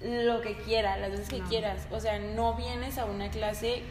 lo 0.00 0.40
que 0.40 0.56
quiera, 0.56 0.96
las 0.96 1.10
veces 1.10 1.28
que 1.28 1.40
quieras. 1.40 1.86
O 1.90 2.00
sea, 2.00 2.18
no 2.18 2.54
vienes 2.54 2.96
a 2.98 3.04
una 3.04 3.30
clase 3.30 3.82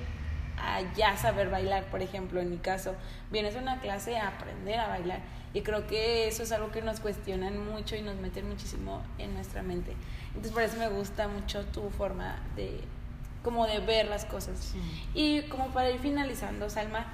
a 0.61 0.93
ya 0.93 1.17
saber 1.17 1.49
bailar, 1.49 1.85
por 1.85 2.01
ejemplo, 2.01 2.39
en 2.39 2.49
mi 2.49 2.57
caso. 2.57 2.95
Vienes 3.31 3.55
a 3.55 3.59
una 3.59 3.79
clase 3.79 4.17
a 4.17 4.27
aprender 4.27 4.79
a 4.79 4.87
bailar. 4.87 5.19
Y 5.53 5.61
creo 5.61 5.85
que 5.87 6.27
eso 6.27 6.43
es 6.43 6.51
algo 6.51 6.71
que 6.71 6.81
nos 6.81 6.99
cuestionan 6.99 7.65
mucho 7.65 7.95
y 7.95 8.01
nos 8.01 8.15
meten 8.15 8.47
muchísimo 8.47 9.01
en 9.17 9.33
nuestra 9.33 9.63
mente. 9.63 9.95
Entonces 10.27 10.51
por 10.53 10.63
eso 10.63 10.77
me 10.77 10.87
gusta 10.87 11.27
mucho 11.27 11.65
tu 11.65 11.89
forma 11.89 12.39
de 12.55 12.79
como 13.43 13.65
de 13.65 13.79
ver 13.79 14.07
las 14.07 14.25
cosas. 14.25 14.73
Y 15.13 15.41
como 15.43 15.67
para 15.69 15.89
ir 15.89 15.99
finalizando, 15.99 16.69
Salma, 16.69 17.07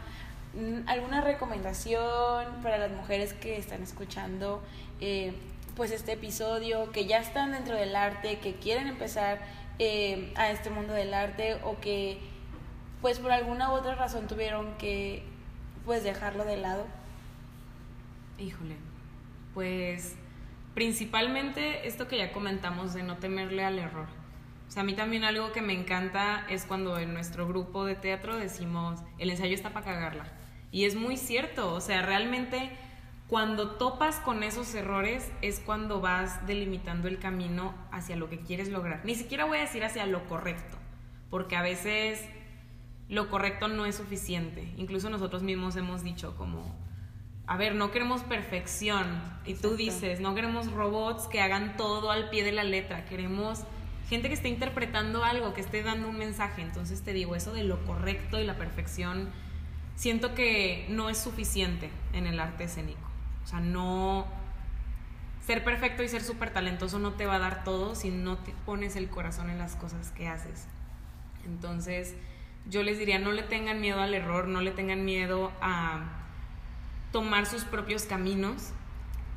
mm, 0.53 0.87
¿alguna 0.87 1.21
recomendación 1.21 2.61
para 2.61 2.77
las 2.77 2.91
mujeres 2.91 3.33
que 3.33 3.57
están 3.57 3.81
escuchando 3.81 4.61
eh, 4.99 5.33
pues 5.75 5.91
este 5.91 6.13
episodio, 6.13 6.91
que 6.91 7.05
ya 7.05 7.19
están 7.19 7.51
dentro 7.51 7.75
del 7.75 7.95
arte, 7.95 8.39
que 8.39 8.55
quieren 8.55 8.87
empezar 8.87 9.39
eh, 9.79 10.33
a 10.35 10.49
este 10.49 10.69
mundo 10.69 10.93
del 10.93 11.13
arte 11.13 11.59
o 11.63 11.79
que 11.79 12.19
pues 13.01 13.19
por 13.19 13.31
alguna 13.31 13.71
u 13.71 13.73
otra 13.73 13.95
razón 13.95 14.27
tuvieron 14.27 14.75
que 14.77 15.23
pues 15.85 16.03
dejarlo 16.03 16.45
de 16.45 16.57
lado? 16.57 16.85
Híjole, 18.39 18.75
pues 19.53 20.15
principalmente 20.73 21.87
esto 21.87 22.07
que 22.07 22.17
ya 22.17 22.31
comentamos 22.31 22.93
de 22.93 23.03
no 23.03 23.17
temerle 23.17 23.63
al 23.63 23.79
error. 23.79 24.07
O 24.67 24.71
sea, 24.71 24.81
a 24.81 24.85
mí 24.85 24.93
también 24.93 25.23
algo 25.23 25.51
que 25.53 25.61
me 25.61 25.73
encanta 25.73 26.45
es 26.49 26.65
cuando 26.65 26.99
en 26.99 27.13
nuestro 27.13 27.47
grupo 27.47 27.85
de 27.85 27.95
teatro 27.95 28.35
decimos, 28.35 28.99
el 29.17 29.29
ensayo 29.29 29.55
está 29.55 29.71
para 29.71 29.85
cagarla. 29.85 30.25
Y 30.71 30.85
es 30.85 30.95
muy 30.95 31.15
cierto, 31.15 31.73
o 31.73 31.79
sea, 31.79 32.01
realmente 32.01 32.69
cuando 33.27 33.71
topas 33.71 34.17
con 34.17 34.43
esos 34.43 34.73
errores 34.75 35.31
es 35.41 35.59
cuando 35.59 36.01
vas 36.01 36.45
delimitando 36.45 37.07
el 37.07 37.19
camino 37.19 37.73
hacia 37.91 38.15
lo 38.15 38.29
que 38.29 38.39
quieres 38.39 38.69
lograr. 38.69 39.01
Ni 39.03 39.15
siquiera 39.15 39.45
voy 39.45 39.57
a 39.57 39.61
decir 39.61 39.83
hacia 39.83 40.05
lo 40.05 40.27
correcto, 40.27 40.77
porque 41.29 41.55
a 41.55 41.61
veces 41.61 42.23
lo 43.09 43.29
correcto 43.29 43.67
no 43.67 43.85
es 43.85 43.95
suficiente. 43.95 44.73
Incluso 44.77 45.09
nosotros 45.09 45.43
mismos 45.43 45.75
hemos 45.75 46.03
dicho 46.03 46.35
como, 46.35 46.75
a 47.45 47.55
ver, 47.55 47.75
no 47.75 47.91
queremos 47.91 48.21
perfección. 48.23 49.05
Y 49.45 49.53
tú 49.55 49.75
dices, 49.75 50.19
no 50.19 50.35
queremos 50.35 50.71
robots 50.71 51.27
que 51.27 51.41
hagan 51.41 51.77
todo 51.77 52.11
al 52.11 52.29
pie 52.29 52.43
de 52.43 52.51
la 52.51 52.63
letra, 52.63 53.05
queremos 53.05 53.63
gente 54.09 54.27
que 54.27 54.33
esté 54.33 54.49
interpretando 54.49 55.23
algo, 55.23 55.53
que 55.53 55.61
esté 55.61 55.83
dando 55.83 56.09
un 56.09 56.17
mensaje. 56.17 56.61
Entonces 56.61 57.01
te 57.03 57.13
digo, 57.13 57.35
eso 57.35 57.53
de 57.53 57.63
lo 57.63 57.83
correcto 57.85 58.39
y 58.39 58.45
la 58.45 58.57
perfección, 58.57 59.29
siento 59.95 60.33
que 60.33 60.85
no 60.89 61.09
es 61.09 61.17
suficiente 61.17 61.89
en 62.13 62.27
el 62.27 62.39
arte 62.39 62.65
escénico. 62.65 63.09
O 63.43 63.47
sea, 63.47 63.59
no... 63.59 64.25
Ser 65.45 65.63
perfecto 65.63 66.03
y 66.03 66.09
ser 66.09 66.23
súper 66.23 66.49
talentoso 66.49 66.99
no 66.99 67.13
te 67.13 67.25
va 67.25 67.35
a 67.35 67.39
dar 67.39 67.63
todo 67.63 67.95
si 67.95 68.09
no 68.09 68.37
te 68.37 68.53
pones 68.65 68.97
el 68.97 69.07
corazón 69.09 69.49
en 69.49 69.57
las 69.57 69.77
cosas 69.77 70.11
que 70.11 70.27
haces. 70.27 70.67
Entonces, 71.45 72.15
yo 72.69 72.83
les 72.83 72.99
diría, 72.99 73.19
no 73.19 73.31
le 73.31 73.43
tengan 73.43 73.79
miedo 73.81 73.99
al 74.01 74.13
error, 74.13 74.47
no 74.47 74.61
le 74.61 74.71
tengan 74.71 75.05
miedo 75.05 75.51
a 75.61 76.17
tomar 77.11 77.45
sus 77.45 77.63
propios 77.63 78.03
caminos, 78.03 78.71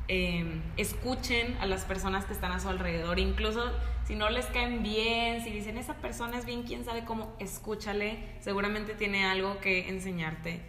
em, 0.07 0.61
escuchen 0.77 1.57
a 1.61 1.65
las 1.65 1.85
personas 1.85 2.25
que 2.25 2.33
están 2.33 2.51
a 2.51 2.59
su 2.59 2.67
alrededor, 2.69 3.19
incluso 3.19 3.71
si 4.05 4.15
no 4.15 4.29
les 4.29 4.45
caen 4.47 4.83
bien, 4.83 5.43
si 5.43 5.51
dicen 5.51 5.77
esa 5.77 5.95
persona 5.95 6.37
es 6.37 6.45
bien, 6.45 6.63
quién 6.63 6.83
sabe 6.83 7.05
cómo, 7.05 7.33
escúchale, 7.39 8.19
seguramente 8.41 8.93
tiene 8.93 9.25
algo 9.25 9.59
que 9.59 9.87
enseñarte, 9.89 10.61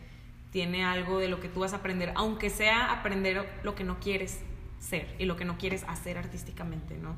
tiene 0.51 0.85
algo 0.85 1.19
de 1.19 1.29
lo 1.29 1.41
que 1.41 1.49
tú 1.49 1.61
vas 1.61 1.73
a 1.73 1.77
aprender, 1.77 2.13
aunque 2.15 2.51
sea 2.51 2.93
aprender 2.93 3.49
lo 3.65 3.75
que 3.75 3.85
no 3.85 3.99
quieres 3.99 4.41
ser 4.79 5.15
y 5.19 5.25
lo 5.25 5.37
que 5.37 5.45
no 5.45 5.59
quieres 5.59 5.85
hacer 5.89 6.19
artísticamente, 6.19 6.97
¿no? 6.99 7.17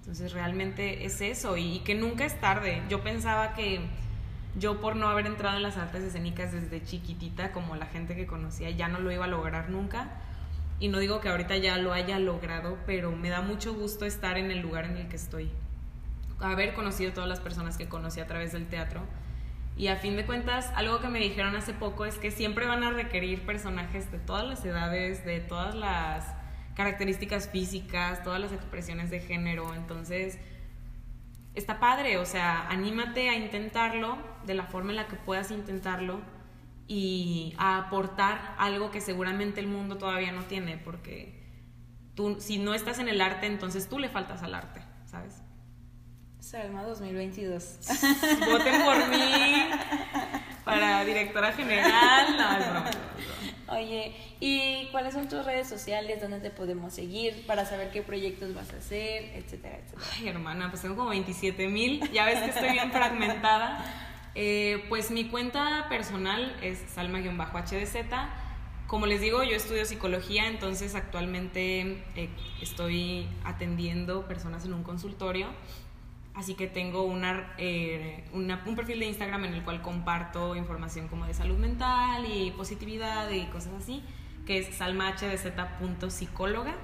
Entonces 0.00 0.32
realmente 0.32 1.04
es 1.04 1.20
eso 1.20 1.56
y 1.56 1.80
que 1.80 1.94
nunca 1.94 2.24
es 2.24 2.40
tarde. 2.40 2.82
Yo 2.88 3.04
pensaba 3.04 3.54
que 3.54 3.80
yo 4.54 4.80
por 4.80 4.96
no 4.96 5.08
haber 5.08 5.26
entrado 5.26 5.56
en 5.56 5.62
las 5.62 5.76
artes 5.76 6.02
escénicas 6.02 6.52
desde 6.52 6.82
chiquitita, 6.82 7.52
como 7.52 7.76
la 7.76 7.86
gente 7.86 8.14
que 8.14 8.26
conocía, 8.26 8.70
ya 8.70 8.88
no 8.88 8.98
lo 8.98 9.10
iba 9.10 9.24
a 9.24 9.28
lograr 9.28 9.70
nunca. 9.70 10.10
Y 10.78 10.88
no 10.88 10.98
digo 10.98 11.20
que 11.20 11.28
ahorita 11.28 11.56
ya 11.56 11.78
lo 11.78 11.92
haya 11.92 12.18
logrado, 12.18 12.76
pero 12.86 13.12
me 13.12 13.28
da 13.28 13.40
mucho 13.40 13.72
gusto 13.72 14.04
estar 14.04 14.36
en 14.36 14.50
el 14.50 14.60
lugar 14.60 14.84
en 14.84 14.96
el 14.96 15.08
que 15.08 15.16
estoy. 15.16 15.50
Haber 16.40 16.74
conocido 16.74 17.12
todas 17.12 17.28
las 17.28 17.40
personas 17.40 17.78
que 17.78 17.88
conocí 17.88 18.20
a 18.20 18.26
través 18.26 18.52
del 18.52 18.66
teatro. 18.66 19.02
Y 19.76 19.86
a 19.86 19.96
fin 19.96 20.16
de 20.16 20.26
cuentas, 20.26 20.70
algo 20.74 21.00
que 21.00 21.08
me 21.08 21.18
dijeron 21.20 21.56
hace 21.56 21.72
poco 21.72 22.04
es 22.04 22.18
que 22.18 22.30
siempre 22.30 22.66
van 22.66 22.82
a 22.82 22.90
requerir 22.90 23.46
personajes 23.46 24.10
de 24.12 24.18
todas 24.18 24.44
las 24.44 24.64
edades, 24.64 25.24
de 25.24 25.40
todas 25.40 25.74
las 25.74 26.26
características 26.74 27.48
físicas, 27.48 28.22
todas 28.22 28.40
las 28.40 28.52
expresiones 28.52 29.10
de 29.10 29.20
género. 29.20 29.72
Entonces, 29.74 30.38
está 31.54 31.80
padre, 31.80 32.18
o 32.18 32.26
sea, 32.26 32.68
anímate 32.68 33.28
a 33.28 33.36
intentarlo 33.36 34.18
de 34.44 34.54
la 34.54 34.64
forma 34.64 34.90
en 34.90 34.96
la 34.96 35.06
que 35.06 35.16
puedas 35.16 35.50
intentarlo 35.50 36.20
y 36.86 37.54
a 37.58 37.78
aportar 37.78 38.54
algo 38.58 38.90
que 38.90 39.00
seguramente 39.00 39.60
el 39.60 39.66
mundo 39.66 39.98
todavía 39.98 40.32
no 40.32 40.44
tiene, 40.44 40.78
porque 40.78 41.42
tú, 42.14 42.40
si 42.40 42.58
no 42.58 42.74
estás 42.74 42.98
en 42.98 43.08
el 43.08 43.20
arte, 43.20 43.46
entonces 43.46 43.88
tú 43.88 43.98
le 43.98 44.08
faltas 44.08 44.42
al 44.42 44.54
arte, 44.54 44.82
¿sabes? 45.06 45.42
Salma 46.40 46.82
2022. 46.82 47.78
Voten 48.50 48.82
por 48.82 49.08
mí 49.08 49.70
para 50.64 51.04
directora 51.04 51.52
general. 51.52 52.36
No, 52.36 52.58
es 52.58 52.70
broma. 52.70 52.90
Oye, 53.72 54.14
¿y 54.38 54.88
cuáles 54.90 55.14
son 55.14 55.28
tus 55.28 55.44
redes 55.44 55.66
sociales? 55.66 56.20
¿Dónde 56.20 56.40
te 56.40 56.50
podemos 56.50 56.92
seguir 56.92 57.46
para 57.46 57.64
saber 57.64 57.90
qué 57.90 58.02
proyectos 58.02 58.54
vas 58.54 58.70
a 58.72 58.76
hacer, 58.76 59.24
etcétera, 59.34 59.78
etcétera? 59.78 60.06
Ay, 60.18 60.28
hermana, 60.28 60.68
pues 60.68 60.82
tengo 60.82 60.94
como 60.94 61.08
27 61.08 61.68
mil. 61.68 62.00
Ya 62.12 62.26
ves 62.26 62.40
que 62.40 62.50
estoy 62.50 62.72
bien 62.72 62.92
fragmentada. 62.92 63.84
Eh, 64.34 64.84
pues 64.88 65.10
mi 65.10 65.24
cuenta 65.24 65.86
personal 65.88 66.54
es 66.62 66.78
salma-hdz. 66.94 67.96
Como 68.86 69.06
les 69.06 69.22
digo, 69.22 69.42
yo 69.42 69.56
estudio 69.56 69.86
psicología, 69.86 70.48
entonces 70.48 70.94
actualmente 70.94 72.04
eh, 72.14 72.28
estoy 72.60 73.26
atendiendo 73.42 74.28
personas 74.28 74.66
en 74.66 74.74
un 74.74 74.82
consultorio. 74.82 75.48
Así 76.34 76.54
que 76.54 76.66
tengo 76.66 77.06
eh, 77.58 78.24
una, 78.32 78.62
un 78.64 78.74
perfil 78.74 79.00
de 79.00 79.06
Instagram 79.06 79.44
en 79.44 79.54
el 79.54 79.62
cual 79.62 79.82
comparto 79.82 80.56
información 80.56 81.08
como 81.08 81.26
de 81.26 81.34
salud 81.34 81.58
mental 81.58 82.24
y 82.24 82.52
positividad 82.52 83.30
y 83.30 83.44
cosas 83.46 83.74
así, 83.74 84.02
que 84.46 84.58
es 84.58 84.74
salmahdz.psicóloga. 84.74 86.74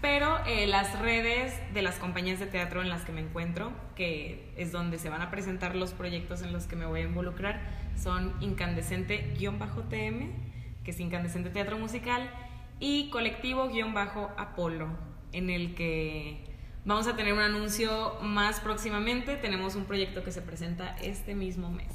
Pero 0.00 0.38
eh, 0.46 0.68
las 0.68 0.96
redes 1.00 1.54
de 1.74 1.82
las 1.82 1.96
compañías 1.96 2.38
de 2.38 2.46
teatro 2.46 2.82
en 2.82 2.88
las 2.88 3.02
que 3.02 3.10
me 3.10 3.20
encuentro, 3.20 3.72
que 3.96 4.52
es 4.56 4.70
donde 4.70 4.98
se 4.98 5.08
van 5.08 5.22
a 5.22 5.30
presentar 5.30 5.74
los 5.74 5.92
proyectos 5.92 6.42
en 6.42 6.52
los 6.52 6.66
que 6.66 6.76
me 6.76 6.86
voy 6.86 7.00
a 7.00 7.04
involucrar, 7.04 7.60
son 7.96 8.32
incandescente-tm, 8.40 10.30
que 10.84 10.90
es 10.90 11.00
Incandescente 11.00 11.50
Teatro 11.50 11.78
Musical, 11.78 12.30
y 12.78 13.10
colectivo-apolo, 13.10 14.88
en 15.32 15.50
el 15.50 15.74
que 15.74 16.47
vamos 16.88 17.06
a 17.06 17.14
tener 17.14 17.34
un 17.34 17.40
anuncio 17.40 18.16
más 18.22 18.60
próximamente. 18.60 19.36
Tenemos 19.36 19.74
un 19.74 19.84
proyecto 19.84 20.24
que 20.24 20.32
se 20.32 20.40
presenta 20.40 20.96
este 21.02 21.34
mismo 21.34 21.70
mes. 21.70 21.92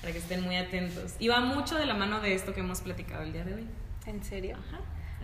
Para 0.00 0.12
que 0.14 0.18
estén 0.18 0.42
muy 0.42 0.56
atentos. 0.56 1.14
Y 1.18 1.28
va 1.28 1.40
mucho 1.40 1.76
de 1.76 1.84
la 1.84 1.92
mano 1.92 2.20
de 2.20 2.34
esto 2.34 2.54
que 2.54 2.60
hemos 2.60 2.80
platicado 2.80 3.22
el 3.22 3.34
día 3.34 3.44
de 3.44 3.54
hoy. 3.54 3.66
¿En 4.06 4.24
serio? 4.24 4.56
Ajá. 4.56 4.80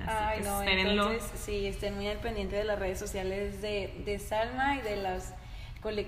Ay, 0.06 0.40
Así 0.40 0.66
que 0.66 0.84
no, 0.84 1.10
entonces 1.10 1.30
sí, 1.40 1.66
estén 1.66 1.94
muy 1.94 2.08
al 2.08 2.18
pendiente 2.18 2.56
de 2.56 2.64
las 2.64 2.78
redes 2.78 2.98
sociales 2.98 3.62
de, 3.62 4.02
de 4.04 4.18
Salma 4.18 4.76
y 4.76 4.82
de 4.82 4.96
las 4.96 5.34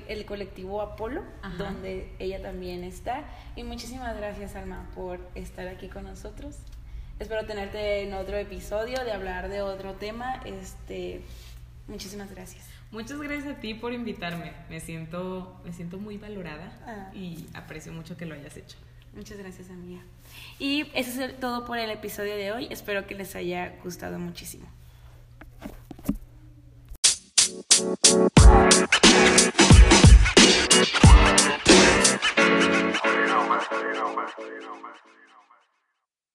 el 0.09 0.25
colectivo 0.25 0.81
Apolo, 0.83 1.25
Ajá. 1.43 1.57
donde 1.57 2.13
ella 2.19 2.41
también 2.41 2.85
está. 2.85 3.25
Y 3.57 3.65
muchísimas 3.65 4.17
gracias, 4.17 4.53
Salma, 4.53 4.89
por 4.95 5.19
estar 5.35 5.67
aquí 5.67 5.89
con 5.89 6.05
nosotros. 6.05 6.59
Espero 7.19 7.45
tenerte 7.47 8.03
en 8.03 8.13
otro 8.15 8.37
episodio 8.37 9.03
de 9.05 9.13
hablar 9.13 9.49
de 9.49 9.63
otro 9.63 9.95
tema. 9.95 10.41
Este, 10.45 11.23
muchísimas 11.89 12.31
gracias. 12.31 12.65
Muchas 12.91 13.21
gracias 13.21 13.57
a 13.57 13.61
ti 13.61 13.75
por 13.75 13.93
invitarme. 13.93 14.53
Me 14.71 14.81
siento, 14.81 15.61
me 15.65 15.73
siento 15.73 15.99
muy 15.99 16.17
valorada 16.19 16.71
Ah. 16.87 17.11
y 17.15 17.47
aprecio 17.55 17.93
mucho 17.93 18.17
que 18.17 18.27
lo 18.27 18.35
hayas 18.35 18.57
hecho. 18.57 18.77
Muchas 19.15 19.39
gracias, 19.39 19.71
amiga. 19.71 20.01
Y 20.59 20.87
eso 20.95 21.23
es 21.25 21.39
todo 21.39 21.65
por 21.67 21.79
el 21.79 21.91
episodio 21.91 22.37
de 22.37 22.53
hoy. 22.53 22.67
Espero 22.71 23.07
que 23.07 23.15
les 23.15 23.35
haya 23.37 23.75
gustado 23.83 24.19
muchísimo. 24.19 24.67
You 31.95 33.27
know, 33.27 33.47
man. 33.49 33.63
You 33.71 33.93
know, 33.95 34.15
man. 34.17 34.29
You 34.39 34.61
know, 34.63 34.77
man. 34.83 34.93